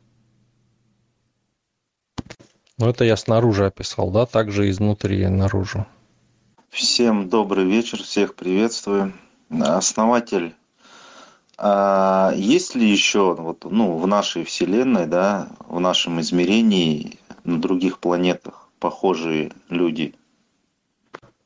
Ну, 2.78 2.88
это 2.88 3.04
я 3.04 3.18
снаружи 3.18 3.66
описал, 3.66 4.10
да? 4.10 4.24
Также 4.24 4.70
изнутри 4.70 5.28
наружу. 5.28 5.86
Всем 6.70 7.28
добрый 7.28 7.64
вечер, 7.64 8.02
всех 8.02 8.34
приветствую. 8.34 9.14
Основатель, 9.50 10.54
а 11.56 12.32
есть 12.36 12.74
ли 12.74 12.88
еще 12.88 13.34
вот, 13.34 13.64
ну, 13.64 13.96
в 13.96 14.06
нашей 14.06 14.44
Вселенной, 14.44 15.06
да, 15.06 15.48
в 15.66 15.80
нашем 15.80 16.20
измерении, 16.20 17.18
на 17.42 17.60
других 17.60 17.98
планетах 17.98 18.68
похожие 18.78 19.52
люди? 19.70 20.14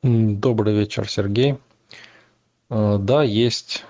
Добрый 0.03 0.77
вечер, 0.77 1.09
Сергей. 1.09 1.57
А, 2.69 2.97
да, 2.97 3.23
есть, 3.23 3.85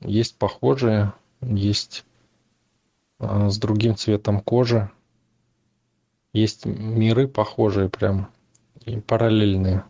есть 0.00 0.36
похожие, 0.36 1.12
есть 1.42 2.04
а, 3.18 3.50
с 3.50 3.58
другим 3.58 3.96
цветом 3.96 4.40
кожи, 4.40 4.90
есть 6.32 6.64
миры 6.64 7.28
похожие 7.28 7.90
прям 7.90 8.28
и 8.86 8.98
параллельные. 8.98 9.84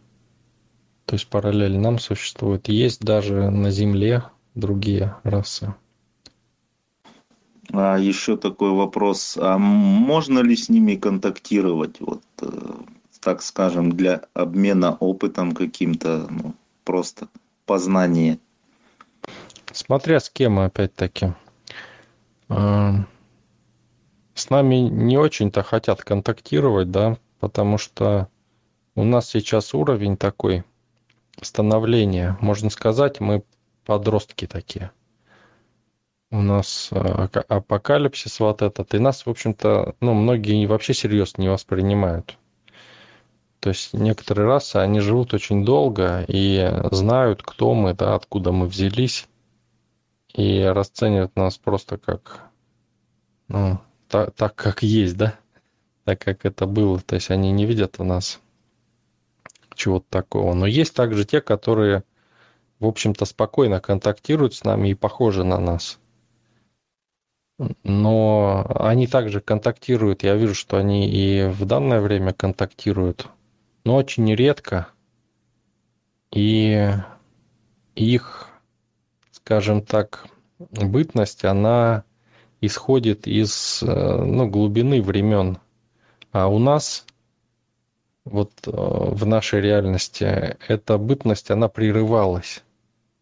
То 1.11 1.17
есть 1.17 1.27
параллельно 1.27 1.81
нам 1.81 1.99
существуют. 1.99 2.69
Есть 2.69 3.01
даже 3.01 3.51
на 3.51 3.73
Земле 3.73 4.23
другие 4.55 5.17
расы. 5.25 5.75
А 7.73 7.99
еще 7.99 8.37
такой 8.37 8.71
вопрос. 8.71 9.37
А 9.37 9.59
можно 9.59 10.39
ли 10.39 10.55
с 10.55 10.69
ними 10.69 10.95
контактировать? 10.95 11.99
Вот, 11.99 12.23
э, 12.43 12.47
так 13.19 13.43
скажем, 13.43 13.91
для 13.91 14.23
обмена 14.35 14.95
опытом 15.01 15.51
каким-то, 15.51 16.29
ну, 16.31 16.55
просто 16.85 17.27
познание? 17.67 18.39
Смотря 19.73 20.21
с 20.21 20.31
кем, 20.31 20.61
опять-таки. 20.61 21.33
А, 22.49 23.05
с 24.35 24.49
нами 24.49 24.77
не 24.77 25.19
очень-то 25.19 25.65
хотят 25.65 26.05
контактировать, 26.05 26.93
да, 26.93 27.19
потому 27.41 27.79
что 27.79 28.29
у 28.95 29.03
нас 29.03 29.29
сейчас 29.29 29.75
уровень 29.75 30.17
такой– 30.17 30.63
становления. 31.43 32.37
Можно 32.41 32.71
сказать, 32.71 33.21
мы 33.21 33.43
подростки 33.85 34.47
такие. 34.47 34.91
У 36.31 36.41
нас 36.43 36.91
э, 36.93 37.29
апокалипсис 37.49 38.39
вот 38.39 38.63
этот, 38.63 38.95
и 38.95 38.99
нас, 38.99 39.27
в 39.27 39.31
общем-то, 39.31 39.97
ну, 40.01 40.15
многие 40.15 40.65
вообще 40.67 40.95
серьезно 40.95 41.43
не 41.43 41.49
воспринимают. 41.49 42.39
То 43.59 43.71
есть 43.71 43.93
некоторые 43.93 44.47
расы, 44.47 44.77
они 44.77 45.01
живут 45.01 45.35
очень 45.35 45.65
долго 45.65 46.25
и 46.29 46.73
знают, 46.93 47.43
кто 47.43 47.75
мы, 47.75 47.95
да, 47.95 48.15
откуда 48.15 48.53
мы 48.53 48.67
взялись, 48.67 49.29
и 50.33 50.63
расценивают 50.63 51.37
нас 51.37 51.59
просто 51.59 51.99
как, 51.99 52.45
ну, 53.49 53.79
так, 54.09 54.33
так 54.35 54.55
как 54.55 54.83
есть, 54.83 55.17
да, 55.17 55.35
так 56.05 56.21
как 56.21 56.47
это 56.47 56.67
было. 56.67 57.01
То 57.01 57.17
есть 57.17 57.31
они 57.31 57.51
не 57.53 57.67
видят 57.67 57.99
в 57.99 58.05
нас 58.05 58.41
чего-то 59.81 60.07
такого. 60.11 60.55
Но 60.55 60.67
есть 60.67 60.95
также 60.95 61.25
те, 61.25 61.41
которые, 61.41 62.05
в 62.79 62.87
общем-то, 62.87 63.25
спокойно 63.25 63.81
контактируют 63.81 64.55
с 64.55 64.65
нами 64.65 64.91
и 64.91 64.95
похожи 64.95 65.43
на 65.43 65.59
нас. 65.59 65.99
Но 67.83 68.67
они 68.75 69.07
также 69.07 69.41
контактируют, 69.41 70.23
я 70.23 70.35
вижу, 70.35 70.55
что 70.55 70.79
они 70.79 71.11
и 71.11 71.49
в 71.49 71.65
данное 71.67 72.01
время 72.01 72.33
контактируют, 72.33 73.29
но 73.85 73.97
очень 73.97 74.35
редко. 74.35 74.89
И 76.33 76.91
их, 77.97 78.49
скажем 79.33 79.83
так, 79.83 80.27
бытность, 80.59 81.45
она 81.45 82.05
исходит 82.63 83.27
из 83.27 83.81
ну, 83.83 84.49
глубины 84.49 85.03
времен. 85.03 85.59
А 86.33 86.49
у 86.49 86.59
нас 86.59 87.05
вот 88.31 88.53
э, 88.67 88.71
в 88.73 89.27
нашей 89.27 89.61
реальности 89.61 90.57
эта 90.69 90.99
бытность, 90.99 91.51
она 91.51 91.69
прерывалась 91.69 92.63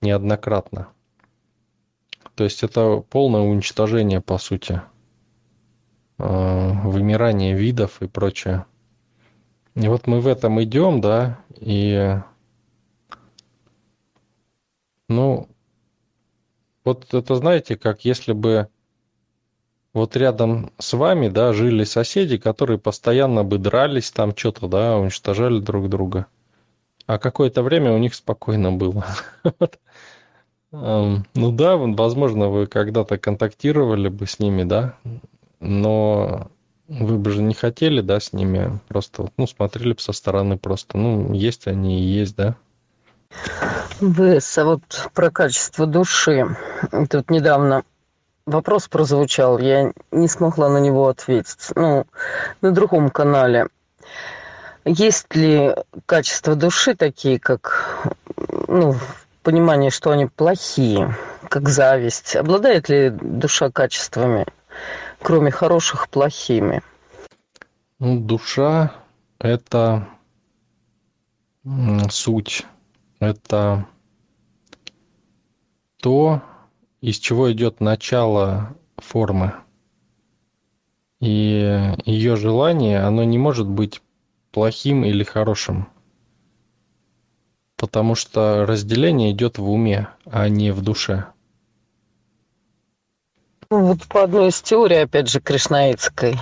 неоднократно. 0.00 0.88
То 2.34 2.44
есть 2.44 2.62
это 2.62 3.02
полное 3.11 3.40
уничтожение, 3.40 4.20
по 4.20 4.38
сути, 4.38 4.82
э, 6.18 6.72
вымирание 6.84 7.54
видов 7.54 8.00
и 8.02 8.06
прочее. 8.06 8.66
И 9.74 9.88
вот 9.88 10.06
мы 10.06 10.20
в 10.20 10.26
этом 10.26 10.62
идем, 10.62 11.00
да, 11.00 11.38
и 11.56 12.20
ну, 15.09 15.48
вот 16.84 17.12
это 17.14 17.34
знаете, 17.36 17.76
как 17.76 18.04
если 18.04 18.32
бы 18.32 18.68
вот 19.95 20.16
рядом 20.16 20.72
с 20.78 20.93
вами, 20.93 21.28
да, 21.28 21.53
жили 21.53 21.84
соседи, 21.84 22.36
которые 22.36 22.78
постоянно 22.78 23.45
бы 23.45 23.59
дрались 23.59 24.11
там 24.11 24.36
что-то, 24.36 24.68
да, 24.68 24.97
уничтожали 24.97 25.61
друг 25.61 25.89
друга. 25.89 26.26
А 27.07 27.18
какое-то 27.18 27.62
время 27.62 27.93
у 27.93 27.99
них 27.99 28.14
спокойно 28.14 28.72
было. 28.72 29.07
Ну 30.70 31.24
да, 31.34 31.78
возможно, 31.78 32.49
вы 32.49 32.66
когда-то 32.66 33.16
контактировали 33.16 34.09
бы 34.09 34.26
с 34.26 34.39
ними, 34.39 34.64
да, 34.64 34.97
но 35.61 36.51
вы 36.89 37.16
бы 37.16 37.30
же 37.30 37.43
не 37.43 37.55
хотели, 37.55 38.03
да, 38.03 38.20
с 38.20 38.34
ними, 38.34 38.78
просто, 38.86 39.30
ну, 39.39 39.47
смотрели 39.47 39.95
бы 39.95 40.01
со 40.01 40.12
стороны 40.12 40.59
просто, 40.59 40.99
ну, 40.99 41.32
есть 41.32 41.66
они 41.66 42.01
и 42.01 42.05
есть, 42.05 42.36
да. 42.36 42.55
Вы 44.01 44.41
вот 44.57 44.82
про 45.14 45.30
качество 45.30 45.86
души. 45.86 46.45
Тут 47.11 47.30
недавно 47.30 47.84
вопрос 48.49 48.88
прозвучал, 48.88 49.59
я 49.59 49.92
не 50.11 50.28
смогла 50.28 50.68
на 50.68 50.78
него 50.78 51.09
ответить. 51.09 51.70
Ну, 51.74 52.07
на 52.61 52.70
другом 52.72 53.11
канале. 53.11 53.68
Есть 54.84 55.34
ли 55.34 55.74
качества 56.07 56.55
души 56.55 56.94
такие, 56.94 57.38
как, 57.38 58.09
ну, 58.68 58.94
понимание, 59.42 59.90
что 59.90 60.11
они 60.11 60.26
плохие, 60.26 61.14
как 61.49 61.68
зависть? 61.68 62.36
Обладает 62.36 62.88
ли 62.88 63.11
душа 63.11 63.70
качествами, 63.70 64.46
кроме 65.20 65.51
хороших, 65.51 66.09
плохими? 66.09 66.82
Ну, 67.99 68.18
душа– 68.20 68.94
это 69.38 70.09
суть, 72.11 72.64
это 73.20 73.84
то, 76.01 76.40
из 77.01 77.18
чего 77.18 77.53
идет 77.53 77.80
начало 77.80 78.76
формы. 78.96 79.55
И 81.20 81.94
ее 82.05 82.36
желание, 82.36 83.01
оно 83.01 83.24
не 83.24 83.38
может 83.38 83.66
быть 83.68 84.03
плохим 84.53 85.05
или 85.05 85.24
хорошим. 85.24 85.88
Потому 87.76 88.14
что 88.14 88.66
разделение 88.66 89.32
идет 89.32 89.59
в 89.59 89.70
уме, 89.70 90.09
а 90.24 90.49
не 90.49 90.72
в 90.72 90.82
душе. 90.82 91.26
Ну, 93.70 93.84
вот 93.84 94.07
по 94.07 94.22
одной 94.22 94.49
из 94.49 94.61
теорий, 94.62 95.03
опять 95.03 95.28
же, 95.28 95.40
кришнаитской, 95.40 96.38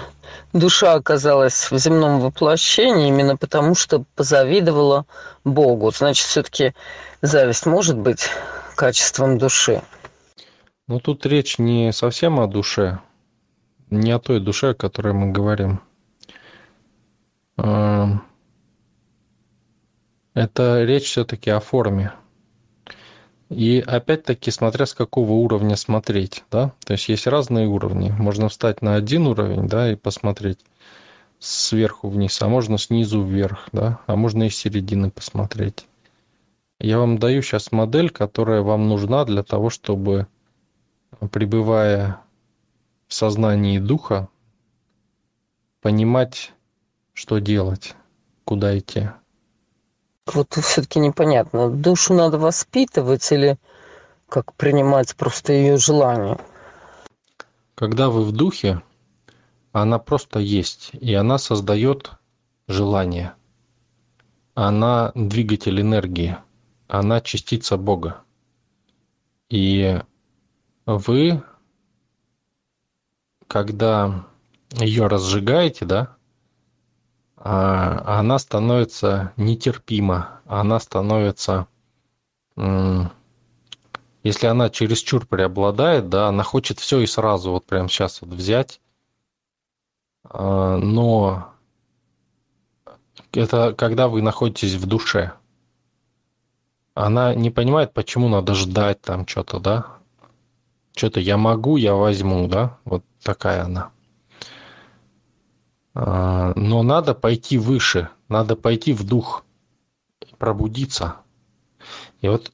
душа 0.52 0.94
оказалась 0.94 1.70
в 1.70 1.76
земном 1.76 2.20
воплощении 2.20 3.08
именно 3.08 3.36
потому, 3.36 3.74
что 3.74 4.04
позавидовала 4.14 5.06
Богу. 5.44 5.90
Значит, 5.90 6.26
все-таки 6.26 6.72
зависть 7.22 7.66
может 7.66 7.98
быть 7.98 8.28
качеством 8.76 9.38
души. 9.38 9.82
Ну, 10.88 11.00
тут 11.00 11.26
речь 11.26 11.58
не 11.58 11.92
совсем 11.92 12.38
о 12.38 12.46
душе, 12.46 13.00
не 13.90 14.12
о 14.12 14.20
той 14.20 14.38
душе, 14.38 14.70
о 14.70 14.74
которой 14.74 15.14
мы 15.14 15.32
говорим. 15.32 15.80
А, 17.56 18.20
это 20.32 20.84
речь 20.84 21.06
все-таки 21.06 21.50
о 21.50 21.58
форме. 21.58 22.12
И 23.48 23.82
опять-таки, 23.84 24.52
смотря 24.52 24.86
с 24.86 24.94
какого 24.94 25.32
уровня 25.32 25.74
смотреть, 25.74 26.44
да, 26.52 26.72
то 26.84 26.92
есть 26.92 27.08
есть 27.08 27.26
разные 27.26 27.66
уровни. 27.66 28.10
Можно 28.10 28.48
встать 28.48 28.80
на 28.80 28.94
один 28.94 29.26
уровень, 29.26 29.66
да, 29.66 29.90
и 29.90 29.96
посмотреть 29.96 30.60
сверху 31.40 32.08
вниз, 32.08 32.40
а 32.42 32.48
можно 32.48 32.78
снизу 32.78 33.22
вверх, 33.24 33.68
да, 33.72 33.98
а 34.06 34.14
можно 34.14 34.44
из 34.44 34.54
середины 34.54 35.10
посмотреть. 35.10 35.88
Я 36.78 36.98
вам 37.00 37.18
даю 37.18 37.42
сейчас 37.42 37.72
модель, 37.72 38.10
которая 38.10 38.62
вам 38.62 38.88
нужна 38.88 39.24
для 39.24 39.42
того, 39.42 39.70
чтобы 39.70 40.28
пребывая 41.30 42.20
в 43.08 43.14
сознании 43.14 43.78
духа, 43.78 44.28
понимать, 45.80 46.52
что 47.12 47.38
делать, 47.38 47.94
куда 48.44 48.78
идти. 48.78 49.10
Вот 50.26 50.54
все-таки 50.54 50.98
непонятно, 50.98 51.70
душу 51.70 52.14
надо 52.14 52.38
воспитывать 52.38 53.30
или 53.30 53.58
как 54.28 54.54
принимать 54.54 55.14
просто 55.14 55.52
ее 55.52 55.76
желание? 55.76 56.38
когда 57.76 58.08
вы 58.08 58.24
в 58.24 58.32
духе, 58.32 58.82
она 59.70 59.98
просто 59.98 60.40
есть, 60.40 60.90
и 60.92 61.12
она 61.14 61.38
создает 61.38 62.12
желание. 62.66 63.34
Она 64.54 65.12
двигатель 65.14 65.80
энергии, 65.80 66.38
она 66.88 67.20
частица 67.20 67.76
Бога. 67.76 68.22
И 69.50 70.00
вы, 70.86 71.42
когда 73.48 74.24
ее 74.70 75.08
разжигаете, 75.08 75.84
да, 75.84 76.16
а, 77.36 78.18
она 78.18 78.38
становится 78.38 79.32
нетерпима, 79.36 80.40
она 80.46 80.80
становится, 80.80 81.66
если 82.56 84.46
она 84.46 84.70
чересчур 84.70 85.26
преобладает, 85.26 86.08
да, 86.08 86.28
она 86.28 86.42
хочет 86.44 86.78
все 86.78 87.00
и 87.00 87.06
сразу, 87.06 87.50
вот 87.50 87.66
прямо 87.66 87.88
сейчас 87.88 88.22
вот 88.22 88.30
взять, 88.30 88.80
а, 90.24 90.76
но 90.76 91.52
это 93.32 93.74
когда 93.74 94.08
вы 94.08 94.22
находитесь 94.22 94.74
в 94.74 94.86
душе. 94.86 95.32
Она 96.94 97.34
не 97.34 97.50
понимает, 97.50 97.92
почему 97.92 98.28
надо 98.28 98.54
ждать 98.54 99.02
там 99.02 99.26
что-то, 99.26 99.60
да? 99.60 99.95
Что-то 100.96 101.20
я 101.20 101.36
могу, 101.36 101.76
я 101.76 101.94
возьму, 101.94 102.48
да? 102.48 102.78
Вот 102.84 103.04
такая 103.22 103.64
она. 103.64 103.90
А, 105.94 106.52
но 106.56 106.82
надо 106.82 107.14
пойти 107.14 107.58
выше, 107.58 108.08
надо 108.28 108.56
пойти 108.56 108.92
в 108.92 109.04
дух, 109.04 109.44
пробудиться. 110.38 111.16
И 112.20 112.28
вот 112.28 112.52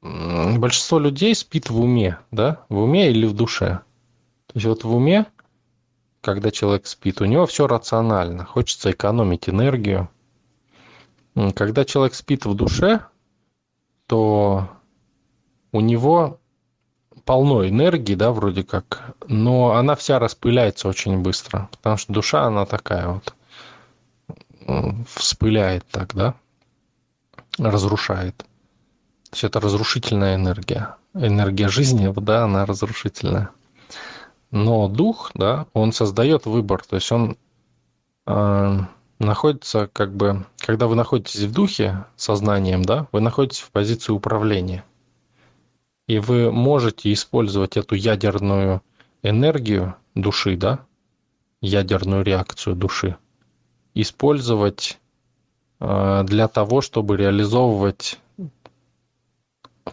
большинство 0.00 0.98
людей 0.98 1.34
спит 1.34 1.68
в 1.68 1.78
уме, 1.78 2.18
да? 2.30 2.64
В 2.70 2.78
уме 2.78 3.10
или 3.10 3.26
в 3.26 3.34
душе. 3.34 3.80
То 4.46 4.54
есть 4.54 4.66
вот 4.66 4.84
в 4.84 4.94
уме 4.94 5.26
когда 6.24 6.50
человек 6.50 6.86
спит, 6.86 7.20
у 7.20 7.26
него 7.26 7.44
все 7.46 7.66
рационально, 7.66 8.44
хочется 8.46 8.90
экономить 8.90 9.48
энергию. 9.48 10.08
Когда 11.54 11.84
человек 11.84 12.14
спит 12.14 12.46
в 12.46 12.54
душе, 12.54 13.04
то 14.06 14.68
у 15.70 15.80
него 15.80 16.40
полно 17.24 17.66
энергии, 17.66 18.14
да, 18.14 18.32
вроде 18.32 18.62
как, 18.64 19.14
но 19.26 19.72
она 19.72 19.94
вся 19.94 20.18
распыляется 20.18 20.88
очень 20.88 21.18
быстро, 21.18 21.68
потому 21.72 21.96
что 21.96 22.12
душа, 22.12 22.44
она 22.44 22.66
такая 22.66 23.08
вот, 23.08 23.34
вспыляет 25.08 25.84
так, 25.90 26.14
да, 26.14 26.34
разрушает. 27.58 28.36
То 28.36 28.46
есть 29.32 29.44
это 29.44 29.60
разрушительная 29.60 30.36
энергия. 30.36 30.96
Энергия 31.14 31.68
жизни, 31.68 32.12
да, 32.16 32.44
она 32.44 32.66
разрушительная. 32.66 33.50
Но 34.50 34.88
дух, 34.88 35.32
да, 35.34 35.66
он 35.72 35.92
создает 35.92 36.46
выбор, 36.46 36.84
то 36.84 36.96
есть 36.96 37.10
он 37.10 37.36
э, 38.26 38.78
находится 39.18 39.88
как 39.92 40.14
бы, 40.14 40.46
когда 40.58 40.86
вы 40.86 40.94
находитесь 40.94 41.40
в 41.40 41.52
духе 41.52 42.04
сознанием, 42.16 42.84
да, 42.84 43.08
вы 43.10 43.20
находитесь 43.20 43.60
в 43.60 43.70
позиции 43.70 44.12
управления. 44.12 44.84
И 46.06 46.18
вы 46.18 46.52
можете 46.52 47.12
использовать 47.12 47.76
эту 47.76 47.94
ядерную 47.94 48.82
энергию 49.22 49.96
души, 50.14 50.56
да, 50.56 50.84
ядерную 51.60 52.22
реакцию 52.22 52.76
души, 52.76 53.16
использовать 53.94 54.98
э, 55.80 56.24
для 56.26 56.48
того, 56.48 56.82
чтобы 56.82 57.16
реализовывать 57.16 58.18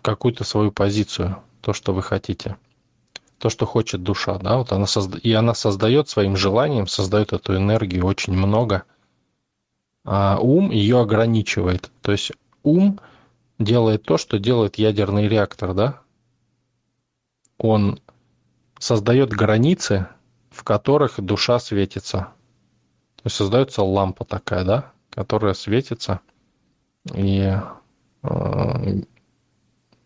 какую-то 0.01 0.43
свою 0.43 0.71
позицию, 0.71 1.37
то, 1.61 1.73
что 1.73 1.93
вы 1.93 2.01
хотите. 2.01 2.57
То, 3.37 3.49
что 3.49 3.65
хочет 3.65 4.03
душа, 4.03 4.37
да, 4.37 4.57
вот 4.57 4.71
она 4.71 4.85
созда... 4.85 5.17
и 5.17 5.31
она 5.31 5.53
создает 5.53 6.09
своим 6.09 6.35
желанием, 6.35 6.87
создает 6.87 7.33
эту 7.33 7.55
энергию 7.55 8.05
очень 8.05 8.33
много, 8.33 8.83
а 10.03 10.37
ум 10.39 10.69
ее 10.69 10.99
ограничивает. 11.01 11.91
То 12.01 12.11
есть 12.11 12.33
ум 12.63 12.99
делает 13.63 14.03
то, 14.03 14.17
что 14.17 14.39
делает 14.39 14.77
ядерный 14.77 15.27
реактор, 15.27 15.73
да? 15.73 16.01
Он 17.57 17.99
создает 18.79 19.29
границы, 19.29 20.07
в 20.49 20.63
которых 20.63 21.19
душа 21.19 21.59
светится. 21.59 22.29
То 23.17 23.21
есть 23.25 23.35
создается 23.35 23.83
лампа 23.83 24.25
такая, 24.25 24.63
да, 24.65 24.91
которая 25.11 25.53
светится 25.53 26.21
и 27.13 27.55
э, 28.23 29.01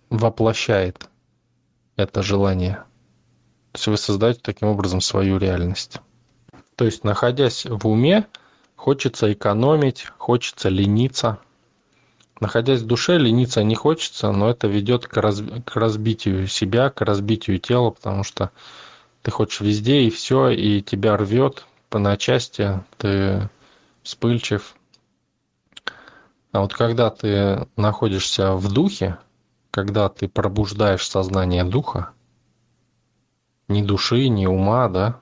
воплощает 0.09 1.09
это 1.95 2.21
желание. 2.21 2.83
То 3.71 3.77
есть 3.77 3.87
вы 3.87 3.97
создаете 3.97 4.39
таким 4.41 4.69
образом 4.69 5.01
свою 5.01 5.37
реальность. 5.37 5.99
То 6.75 6.85
есть, 6.85 7.03
находясь 7.03 7.65
в 7.65 7.87
уме, 7.87 8.27
хочется 8.75 9.31
экономить, 9.31 10.07
хочется 10.17 10.69
лениться. 10.69 11.39
Находясь 12.39 12.81
в 12.81 12.85
душе, 12.85 13.17
лениться 13.17 13.63
не 13.63 13.75
хочется, 13.75 14.31
но 14.31 14.49
это 14.49 14.67
ведет 14.67 15.07
к, 15.07 15.15
раз, 15.17 15.41
к 15.65 15.75
разбитию 15.75 16.47
себя, 16.47 16.89
к 16.89 17.01
разбитию 17.01 17.59
тела, 17.59 17.91
потому 17.91 18.23
что 18.23 18.51
ты 19.21 19.31
хочешь 19.31 19.61
везде 19.61 20.01
и 20.01 20.09
все, 20.09 20.49
и 20.49 20.81
тебя 20.81 21.15
рвет 21.17 21.65
на 21.91 22.17
части, 22.17 22.83
ты 22.97 23.49
вспыльчив. 24.03 24.75
А 26.51 26.61
вот 26.61 26.73
когда 26.73 27.09
ты 27.09 27.67
находишься 27.77 28.53
в 28.53 28.71
духе, 28.71 29.17
когда 29.71 30.09
ты 30.09 30.27
пробуждаешь 30.27 31.07
сознание 31.07 31.63
духа, 31.63 32.11
ни 33.67 33.81
души, 33.81 34.27
ни 34.27 34.45
ума, 34.45 34.87
да? 34.89 35.21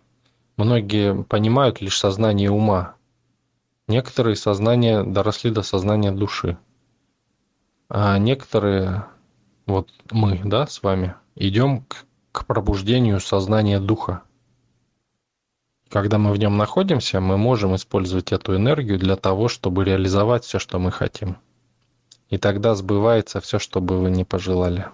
Многие 0.58 1.24
понимают 1.24 1.82
лишь 1.82 1.98
сознание 1.98 2.52
ума. 2.52 2.96
Некоторые 3.88 4.36
сознания 4.36 5.04
доросли 5.04 5.50
до 5.50 5.64
сознания 5.64 6.12
души. 6.12 6.58
А 7.96 8.18
некоторые, 8.18 9.06
вот 9.68 9.88
мы, 10.10 10.42
да, 10.44 10.66
с 10.66 10.82
вами, 10.82 11.14
идем 11.36 11.84
к, 11.84 12.06
к 12.32 12.48
пробуждению 12.48 13.20
сознания 13.20 13.80
духа. 13.80 14.24
Когда 15.90 16.18
мы 16.18 16.32
в 16.32 16.38
нем 16.38 16.58
находимся, 16.58 17.20
мы 17.20 17.38
можем 17.38 17.76
использовать 17.76 18.32
эту 18.32 18.56
энергию 18.56 18.98
для 18.98 19.16
того, 19.16 19.48
чтобы 19.48 19.86
реализовать 19.86 20.44
все, 20.44 20.58
что 20.58 20.80
мы 20.80 20.92
хотим. 20.92 21.38
И 22.30 22.40
тогда 22.40 22.74
сбывается 22.74 23.40
все, 23.42 23.60
что 23.60 23.80
бы 23.80 24.00
вы 24.00 24.10
ни 24.10 24.24
пожелали. 24.24 24.88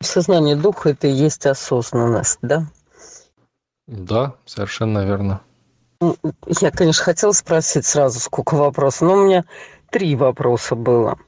Сознание 0.00 0.54
духа– 0.54 0.90
это 0.90 1.08
и 1.08 1.10
есть 1.10 1.44
осознанность, 1.44 2.38
да? 2.40 2.68
Да, 3.88 4.36
совершенно 4.46 5.04
верно. 5.04 5.40
Я, 6.60 6.70
конечно, 6.70 7.02
хотела 7.02 7.32
спросить 7.32 7.84
сразу, 7.84 8.20
сколько 8.20 8.54
вопросов, 8.54 9.00
но 9.08 9.14
у 9.14 9.24
меня 9.24 9.44
три 9.90 10.14
вопроса 10.14 10.76
было. 10.76 11.18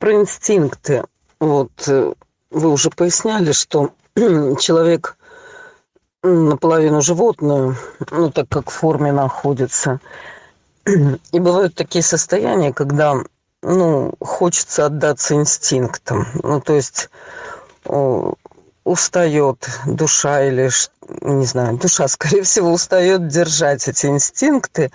Про 0.00 0.14
инстинкты. 0.14 1.04
Вот 1.38 1.70
э, 1.86 2.14
вы 2.50 2.68
уже 2.70 2.90
поясняли, 2.90 3.52
что 3.52 3.90
человек 4.58 5.18
наполовину 6.22 7.02
животное, 7.02 7.76
ну, 8.10 8.30
так 8.30 8.48
как 8.48 8.70
в 8.70 8.74
форме 8.74 9.12
находится. 9.12 10.00
И 10.86 11.38
бывают 11.38 11.74
такие 11.74 12.02
состояния, 12.02 12.72
когда, 12.72 13.14
ну, 13.62 14.14
хочется 14.20 14.86
отдаться 14.86 15.34
инстинктам. 15.34 16.26
Ну, 16.42 16.62
то 16.62 16.74
есть 16.74 17.10
устает 18.84 19.68
душа 19.86 20.44
или 20.44 20.70
не 21.22 21.44
знаю, 21.44 21.78
душа, 21.78 22.08
скорее 22.08 22.42
всего, 22.42 22.72
устает 22.72 23.28
держать 23.28 23.86
эти 23.88 24.06
инстинкты. 24.06 24.90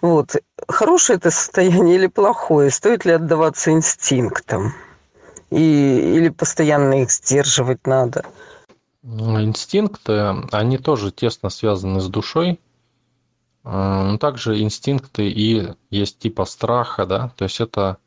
Вот. 0.00 0.36
Хорошее 0.68 1.18
это 1.18 1.30
состояние 1.30 1.96
или 1.96 2.06
плохое? 2.06 2.70
Стоит 2.70 3.04
ли 3.04 3.12
отдаваться 3.12 3.70
инстинктам? 3.70 4.74
И, 5.50 6.14
или 6.16 6.30
постоянно 6.30 7.02
их 7.02 7.10
сдерживать 7.10 7.86
надо? 7.86 8.24
Ну, 9.02 9.42
инстинкты, 9.42 10.34
они 10.52 10.78
тоже 10.78 11.10
тесно 11.10 11.50
связаны 11.50 12.00
с 12.00 12.08
душой. 12.08 12.60
Также 13.64 14.60
инстинкты 14.60 15.28
и 15.28 15.74
есть 15.90 16.18
типа 16.18 16.46
страха, 16.46 17.06
да, 17.06 17.30
то 17.36 17.44
есть 17.44 17.60
это, 17.60 17.98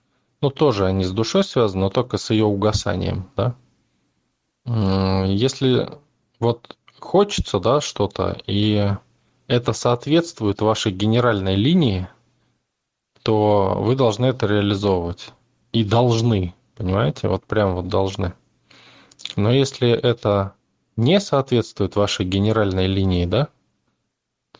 ну, 0.41 0.49
тоже 0.49 0.85
они 0.85 1.05
с 1.05 1.11
душой 1.11 1.45
связаны, 1.45 1.83
но 1.83 1.89
только 1.89 2.17
с 2.17 2.29
ее 2.29 2.43
угасанием, 2.43 3.29
да. 3.37 3.55
Если 4.65 5.87
вот 6.39 6.77
хочется, 6.99 7.59
да, 7.59 7.81
что-то, 7.81 8.37
и 8.47 8.91
это 9.47 9.73
соответствует 9.73 10.61
вашей 10.61 10.91
генеральной 10.91 11.55
линии, 11.55 12.07
то 13.21 13.77
вы 13.79 13.95
должны 13.95 14.25
это 14.25 14.47
реализовывать. 14.47 15.33
И 15.71 15.83
должны, 15.83 16.53
понимаете, 16.75 17.27
вот 17.27 17.45
прям 17.45 17.75
вот 17.75 17.87
должны. 17.87 18.33
Но 19.35 19.51
если 19.51 19.89
это 19.89 20.53
не 20.95 21.19
соответствует 21.19 21.95
вашей 21.95 22.25
генеральной 22.25 22.87
линии, 22.87 23.25
да, 23.25 23.49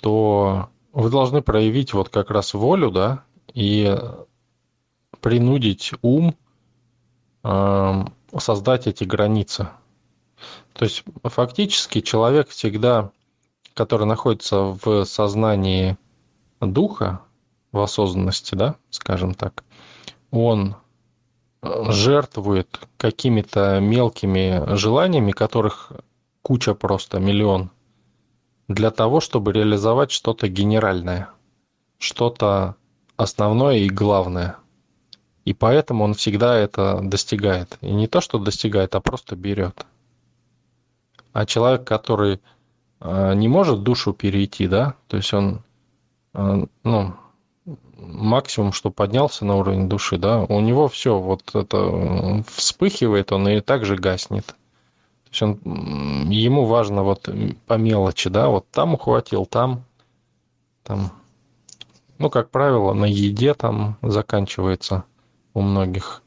то 0.02 0.70
вы 0.94 1.10
должны 1.10 1.42
проявить 1.42 1.94
вот 1.94 2.10
как 2.10 2.30
раз 2.30 2.54
волю, 2.54 2.92
да, 2.92 3.24
и 3.54 3.98
принудить 5.20 5.94
ум 6.02 6.36
создать 8.38 8.88
эти 8.88 9.04
границы. 9.04 9.70
То 10.76 10.86
есть 10.86 11.04
фактически 11.24 12.02
человек 12.02 12.50
всегда 12.50 13.12
который 13.76 14.08
находится 14.08 14.78
в 14.84 15.04
сознании 15.06 15.98
духа, 16.62 17.22
в 17.72 17.80
осознанности, 17.80 18.56
да, 18.56 18.76
скажем 18.90 19.36
так, 19.36 19.64
он 20.32 20.78
э, 21.62 21.92
жертвует 21.92 22.80
какими-то 22.98 23.80
мелкими 23.82 24.76
желаниями, 24.76 25.32
которых 25.32 25.92
куча 26.42 26.74
просто, 26.74 27.20
миллион, 27.20 27.70
для 28.70 28.92
того, 28.92 29.20
чтобы 29.20 29.52
реализовать 29.52 30.12
что-то 30.12 30.48
генеральное, 30.48 31.30
что-то 32.00 32.76
основное 33.18 33.80
и 33.80 33.90
главное. 33.90 34.56
И 35.44 35.54
поэтому 35.54 36.06
он 36.06 36.14
всегда 36.14 36.58
это 36.58 37.02
достигает. 37.04 37.78
И 37.82 37.92
не 37.92 38.08
то, 38.08 38.22
что 38.22 38.40
достигает, 38.40 38.96
а 38.96 39.02
просто 39.02 39.36
берет. 39.36 39.86
А 41.36 41.46
человек, 41.46 41.84
который 41.84 42.40
э, 43.02 43.34
не 43.36 43.50
может 43.50 43.84
душу 43.84 44.14
перейти, 44.14 44.70
да, 44.70 44.94
то 45.10 45.18
есть 45.18 45.34
он, 45.34 45.60
э, 46.34 46.66
ну, 46.86 47.14
максимум, 47.98 48.72
что 48.72 48.90
поднялся 48.90 49.44
на 49.44 49.58
уровень 49.58 49.90
души, 49.90 50.18
да, 50.18 50.44
у 50.44 50.62
него 50.62 50.88
все 50.88 51.20
вот 51.20 51.54
это 51.54 52.42
вспыхивает, 52.48 53.34
он 53.34 53.50
и 53.50 53.60
также 53.60 53.98
гаснет. 53.98 54.46
То 54.46 55.30
есть 55.30 55.42
он, 55.42 56.30
ему 56.30 56.64
важно 56.64 57.04
вот 57.04 57.28
по 57.68 57.74
мелочи, 57.74 58.30
да, 58.30 58.48
вот 58.48 58.70
там 58.72 58.94
ухватил, 58.94 59.46
там, 59.46 59.84
там. 60.84 61.12
Ну, 62.18 62.30
как 62.30 62.50
правило, 62.50 62.94
на 62.94 63.04
еде 63.04 63.56
там 63.56 63.98
заканчивается 64.02 65.04
у 65.54 65.60
многих 65.60 66.24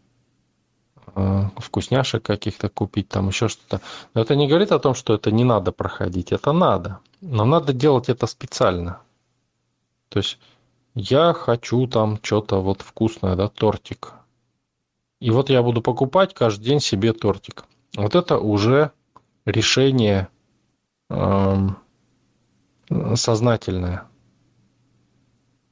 вкусняшек 1.56 2.22
каких-то 2.22 2.68
купить, 2.68 3.08
там 3.08 3.28
еще 3.28 3.48
что-то. 3.48 3.80
Но 4.14 4.22
это 4.22 4.36
не 4.36 4.48
говорит 4.48 4.72
о 4.72 4.78
том, 4.78 4.94
что 4.94 5.14
это 5.14 5.30
не 5.30 5.44
надо 5.44 5.72
проходить, 5.72 6.32
это 6.32 6.52
надо. 6.52 6.98
Но 7.20 7.44
надо 7.44 7.72
делать 7.72 8.08
это 8.08 8.26
специально. 8.26 9.00
То 10.08 10.18
есть 10.18 10.38
я 10.94 11.32
хочу 11.32 11.86
там 11.86 12.18
что-то 12.22 12.60
вот 12.60 12.82
вкусное, 12.82 13.36
да, 13.36 13.48
тортик. 13.48 14.12
И 15.20 15.30
вот 15.30 15.50
я 15.50 15.62
буду 15.62 15.82
покупать 15.82 16.34
каждый 16.34 16.64
день 16.64 16.80
себе 16.80 17.12
тортик. 17.12 17.64
Вот 17.96 18.14
это 18.14 18.38
уже 18.38 18.92
решение 19.44 20.28
э, 21.10 21.68
сознательное, 23.14 24.04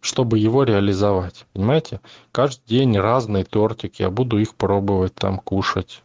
чтобы 0.06 0.38
его 0.38 0.62
реализовать. 0.62 1.44
Понимаете? 1.52 2.00
Каждый 2.32 2.64
день 2.66 2.98
разный 2.98 3.44
тортик, 3.44 3.96
я 3.96 4.08
буду 4.08 4.38
их 4.38 4.54
пробовать, 4.54 5.14
там 5.14 5.38
кушать 5.38 6.02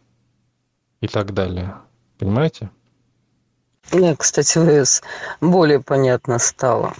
и 1.00 1.06
так 1.06 1.32
далее. 1.32 1.76
Понимаете? 2.18 2.70
Да, 3.90 4.14
кстати, 4.16 4.58
ВС 4.58 5.02
более 5.40 5.80
понятно 5.80 6.38
стало. 6.38 6.94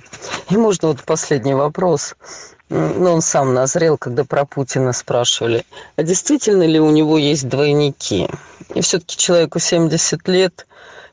И 0.50 0.56
можно 0.56 0.88
вот 0.88 1.02
последний 1.04 1.54
вопрос. 1.54 2.14
Ну, 2.68 3.12
он 3.12 3.20
сам 3.20 3.52
назрел, 3.52 3.98
когда 3.98 4.24
про 4.24 4.44
Путина 4.44 4.92
спрашивали. 4.92 5.64
А 5.96 6.02
действительно 6.02 6.64
ли 6.64 6.80
у 6.80 6.90
него 6.90 7.18
есть 7.18 7.48
двойники? 7.48 8.28
И 8.74 8.80
все-таки 8.80 9.16
человеку 9.16 9.58
70 9.58 10.26
лет, 10.28 10.66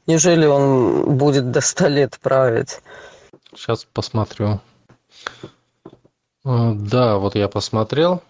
неужели 0.08 0.46
он 0.46 1.18
будет 1.18 1.52
до 1.52 1.62
100 1.62 1.88
лет 1.88 2.20
править? 2.22 2.80
Сейчас 3.56 3.86
посмотрю. 3.86 4.62
Э, 6.46 6.74
да, 6.74 7.18
вот 7.18 7.36
я 7.36 7.48
посмотрел. 7.48 8.22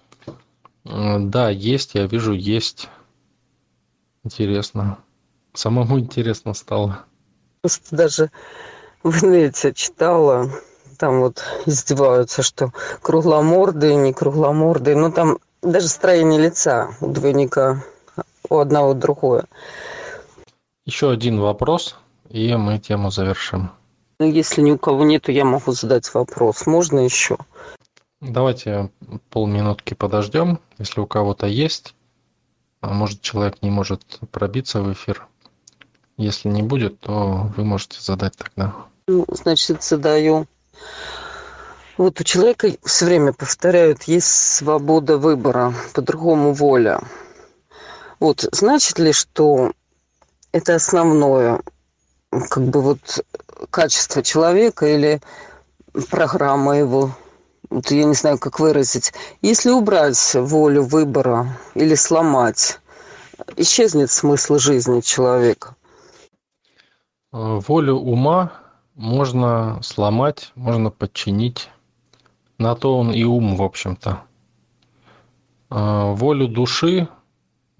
Э, 0.86 1.18
да, 1.20 1.50
есть, 1.50 1.96
я 1.96 2.06
вижу, 2.06 2.34
есть. 2.34 2.90
Интересно. 4.24 4.98
Самому 5.54 6.00
интересно 6.00 6.54
стало. 6.54 7.06
Просто 7.62 7.96
даже 7.96 8.32
в 9.04 9.24
инете 9.24 9.74
читала, 9.74 10.50
там 10.98 11.22
вот 11.22 11.44
издеваются, 11.66 12.44
что 12.44 12.72
кругломордые, 13.02 13.96
не 13.96 14.14
кругломордые, 14.14 14.96
но 14.96 15.12
там 15.12 15.40
даже 15.62 15.88
строение 15.88 16.40
лица 16.40 16.92
у 17.02 17.08
двойника 17.08 17.84
у 18.50 18.58
одного 18.58 18.94
другое. 18.94 19.46
Еще 20.86 21.12
один 21.12 21.40
вопрос, 21.40 21.96
и 22.30 22.56
мы 22.56 22.80
тему 22.80 23.12
завершим. 23.12 23.72
Ну, 24.20 24.30
если 24.30 24.62
ни 24.62 24.72
у 24.72 24.78
кого 24.78 25.06
нету, 25.06 25.32
я 25.32 25.46
могу 25.46 25.72
задать 25.72 26.14
вопрос. 26.14 26.66
Можно 26.66 27.00
еще? 27.00 27.38
Давайте 28.22 28.92
полминутки 29.30 29.94
подождем, 29.94 30.60
если 30.78 31.00
у 31.00 31.08
кого-то 31.08 31.48
есть. 31.48 31.96
А 32.82 32.94
может, 32.94 33.22
человек 33.22 33.62
не 33.62 33.70
может 33.70 34.20
пробиться 34.32 34.82
в 34.82 34.92
эфир. 34.92 35.28
Если 36.18 36.50
не 36.50 36.62
будет, 36.62 37.00
то 37.00 37.50
вы 37.56 37.64
можете 37.64 38.02
задать 38.02 38.36
тогда. 38.36 38.74
Ну, 39.08 39.26
значит, 39.30 39.84
задаю. 39.84 40.48
Вот 41.98 42.20
у 42.20 42.24
человека 42.24 42.72
все 42.84 43.06
время 43.06 43.34
повторяют, 43.34 44.04
есть 44.04 44.28
свобода 44.28 45.18
выбора, 45.18 45.74
по-другому 45.94 46.54
воля. 46.54 47.02
Вот 48.20 48.48
значит 48.52 49.00
ли, 49.00 49.14
что 49.14 49.72
это 50.52 50.76
основное, 50.76 51.62
как 52.32 52.64
бы 52.64 52.82
вот 52.82 53.26
качество 53.70 54.24
человека 54.24 54.86
или 54.86 55.22
программа 56.10 56.78
его, 56.78 57.16
вот 57.70 57.92
я 57.92 58.04
не 58.04 58.14
знаю, 58.14 58.40
как 58.40 58.60
выразить. 58.60 59.14
Если 59.42 59.70
убрать 59.70 60.36
волю 60.36 60.84
выбора 60.84 61.58
или 61.76 61.96
сломать, 61.96 62.80
исчезнет 63.58 64.10
смысл 64.10 64.58
жизни 64.58 65.02
человека. 65.02 65.76
Э, 67.32 67.60
волю 67.68 67.96
ума 67.96 68.54
можно 68.96 69.80
сломать, 69.84 70.52
можно 70.56 70.90
подчинить. 70.90 71.70
На 72.58 72.76
то 72.76 72.98
он 72.98 73.12
и 73.12 73.24
ум, 73.24 73.56
в 73.56 73.62
общем-то. 73.62 74.24
Э, 75.70 76.14
волю 76.14 76.48
души 76.48 77.08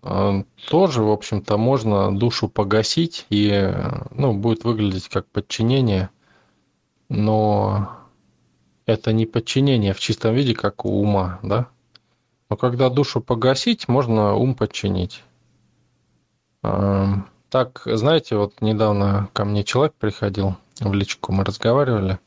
э, 0.04 0.44
тоже, 0.70 1.02
в 1.02 1.10
общем-то, 1.10 1.58
можно 1.58 2.16
душу 2.16 2.48
погасить, 2.48 3.26
и 3.32 3.74
ну, 4.12 4.34
будет 4.34 4.64
выглядеть 4.64 5.10
как 5.10 5.26
подчинение, 5.28 6.10
но 7.10 7.99
это 8.90 9.14
не 9.14 9.26
подчинение 9.26 9.94
в 9.94 10.00
чистом 10.00 10.34
виде, 10.34 10.54
как 10.54 10.86
у 10.86 11.02
ума, 11.02 11.40
да? 11.44 11.68
Но 12.50 12.58
когда 12.58 12.90
душу 12.90 13.22
погасить, 13.22 13.88
можно 13.88 14.34
ум 14.36 14.56
подчинить. 14.56 15.24
Так, 16.62 17.82
знаете, 17.86 18.36
вот 18.36 18.62
недавно 18.62 19.30
ко 19.34 19.46
мне 19.46 19.64
человек 19.64 19.94
приходил 19.94 20.56
в 20.80 20.94
личку, 20.94 21.32
мы 21.32 21.44
разговаривали. 21.44 22.20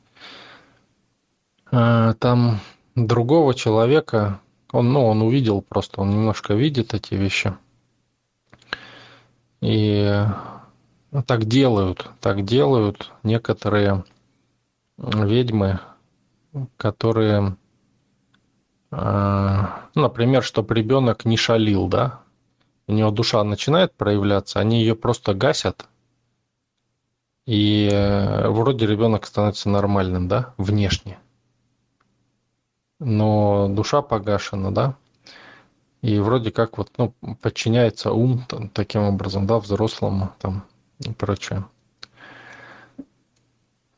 А, 1.71 2.15
там 2.15 2.61
другого 2.97 3.55
человека, 3.55 4.41
он, 4.73 4.93
ну, 4.93 5.07
он 5.07 5.23
увидел 5.23 5.63
просто, 5.63 6.01
он 6.01 6.11
немножко 6.11 6.55
видит 6.55 6.95
эти 6.95 7.15
вещи. 7.15 7.55
И 9.61 10.25
так 11.27 11.45
делают, 11.45 12.11
так 12.21 12.45
делают 12.45 13.13
некоторые 13.23 14.05
ведьмы, 14.99 15.79
которые, 16.77 17.57
а, 18.91 19.89
ну, 19.95 20.03
например, 20.03 20.43
чтобы 20.43 20.75
ребенок 20.75 21.25
не 21.25 21.37
шалил, 21.37 21.89
да, 21.89 22.21
у 22.87 22.93
него 22.93 23.11
душа 23.11 23.43
начинает 23.45 23.95
проявляться, 23.95 24.61
они 24.61 24.81
ее 24.81 24.95
просто 24.95 25.35
гасят, 25.35 25.87
и 27.47 27.89
э, 27.91 28.49
вроде 28.49 28.87
ребенок 28.87 29.27
становится 29.27 29.69
нормальным, 29.69 30.29
да, 30.29 30.55
внешне. 30.59 31.19
Но 33.01 33.69
душа 33.69 34.01
погашена, 34.03 34.71
да, 34.71 34.97
и 36.03 36.19
вроде 36.19 36.51
как 36.51 36.79
вот, 36.79 36.91
ну, 36.99 37.15
подчиняется 37.41 38.13
ум 38.13 38.45
таким 38.75 39.03
образом, 39.03 39.47
да, 39.47 39.59
взрослому 39.59 40.33
там 40.39 40.65
и 40.99 41.11
прочее. 41.13 41.65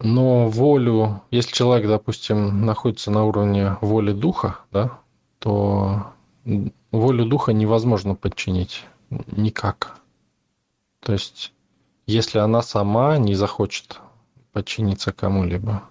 Но 0.05 0.49
волю, 0.49 1.23
если 1.31 1.51
человек, 1.53 1.89
допустим, 1.89 2.67
находится 2.67 3.11
на 3.11 3.25
уровне 3.25 3.79
воли 3.81 4.13
духа, 4.13 4.59
да, 4.71 4.99
то 5.39 6.13
волю 6.93 7.25
духа 7.25 7.55
невозможно 7.55 8.15
подчинить 8.15 8.85
никак. 9.35 9.99
То 11.01 11.15
есть, 11.15 11.55
если 12.07 12.39
она 12.39 12.61
сама 12.61 13.17
не 13.17 13.35
захочет 13.35 14.01
подчиниться 14.53 15.11
кому-либо. 15.11 15.83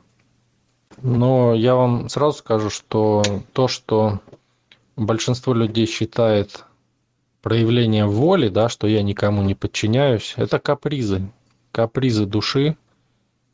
Но 1.02 1.56
я 1.56 1.74
вам 1.74 2.08
сразу 2.08 2.38
скажу, 2.38 2.70
что 2.70 3.24
то, 3.52 3.68
что 3.68 4.20
большинство 4.96 5.56
людей 5.56 5.88
считает 5.88 6.66
проявлением 7.42 8.10
воли, 8.10 8.50
да, 8.50 8.70
что 8.70 8.86
я 8.86 9.02
никому 9.02 9.42
не 9.42 9.56
подчиняюсь, 9.56 10.36
это 10.38 10.60
капризы. 10.60 11.32
Капризы 11.72 12.28
души, 12.28 12.78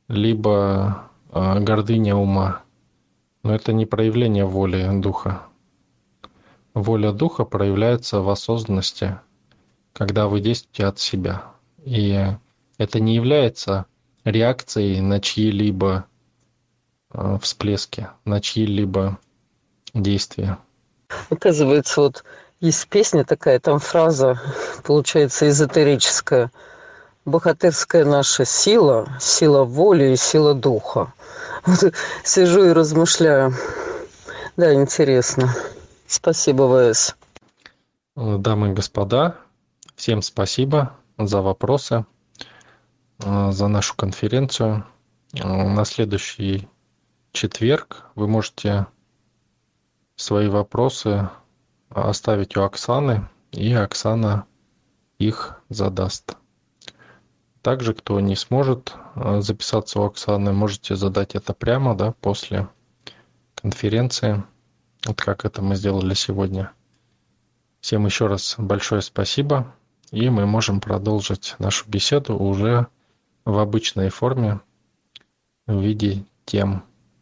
либо 0.09 1.09
э, 1.31 1.59
гордыня 1.59 2.15
ума. 2.15 2.61
Но 3.43 3.55
это 3.55 3.71
не 3.71 3.85
проявление 3.85 4.45
воли 4.45 4.89
духа. 4.99 5.43
Воля 6.73 7.13
духа 7.13 7.45
проявляется 7.45 8.19
в 8.19 8.29
осознанности, 8.29 9.17
когда 9.93 10.27
вы 10.27 10.41
действуете 10.41 10.85
от 10.85 10.99
себя. 10.99 11.43
И 11.85 12.27
это 12.77 12.99
не 12.99 13.15
является 13.15 13.85
реакцией 14.25 14.99
на 14.99 15.21
чьи-либо 15.21 16.05
э, 17.13 17.37
всплески, 17.41 18.09
на 18.25 18.41
чьи-либо 18.41 19.17
действия. 19.93 20.57
Оказывается, 21.29 22.01
вот 22.01 22.23
есть 22.59 22.87
песня 22.89 23.23
такая, 23.23 23.59
там 23.59 23.79
фраза, 23.79 24.39
получается, 24.83 25.47
эзотерическая. 25.47 26.51
Богатырская 27.29 28.05
наша 28.05 28.43
сила, 28.43 29.07
сила 29.19 29.63
воли 29.63 30.11
и 30.11 30.15
сила 30.15 30.53
духа. 30.53 31.13
Вот 31.65 31.93
сижу 32.23 32.65
и 32.65 32.73
размышляю. 32.73 33.53
Да, 34.57 34.73
интересно. 34.73 35.53
Спасибо, 36.07 36.91
ВС. 36.93 37.15
Дамы 38.15 38.71
и 38.71 38.73
господа, 38.73 39.37
всем 39.95 40.21
спасибо 40.21 40.97
за 41.17 41.41
вопросы, 41.41 42.05
э, 43.23 43.51
за 43.51 43.67
нашу 43.67 43.95
конференцию. 43.95 44.85
Э, 45.33 45.45
На 45.45 45.85
следующий 45.85 46.67
четверг 47.31 48.05
вы 48.15 48.27
можете 48.27 48.87
свои 50.15 50.49
вопросы 50.49 51.29
оставить 51.89 52.57
у 52.57 52.63
Оксаны, 52.63 53.29
и 53.51 53.73
Оксана 53.73 54.45
их 55.17 55.61
задаст. 55.69 56.38
Также, 57.61 57.93
кто 57.93 58.19
не 58.19 58.35
сможет 58.35 58.95
э, 59.15 59.41
записаться 59.41 59.99
у 59.99 60.05
Оксаны, 60.05 60.53
можете 60.53 60.95
задать 60.95 61.35
это 61.35 61.53
прямо, 61.53 61.95
да, 61.95 62.13
после 62.21 62.69
конференции, 63.55 64.43
вот 65.05 65.21
как 65.21 65.43
это 65.43 65.61
мы 65.61 65.75
сделали 65.75 66.13
сегодня. 66.13 66.71
Всем 67.81 68.05
еще 68.05 68.27
раз 68.27 68.55
большое 68.57 69.01
спасибо, 69.01 69.73
и 70.11 70.29
мы 70.29 70.45
можем 70.45 70.79
продолжить 70.79 71.55
нашу 71.59 71.89
беседу 71.89 72.37
уже 72.37 72.87
в 73.45 73.57
обычной 73.57 74.09
форме 74.09 74.61
в 75.67 75.79
виде 75.79 76.23
тем. 76.45 76.83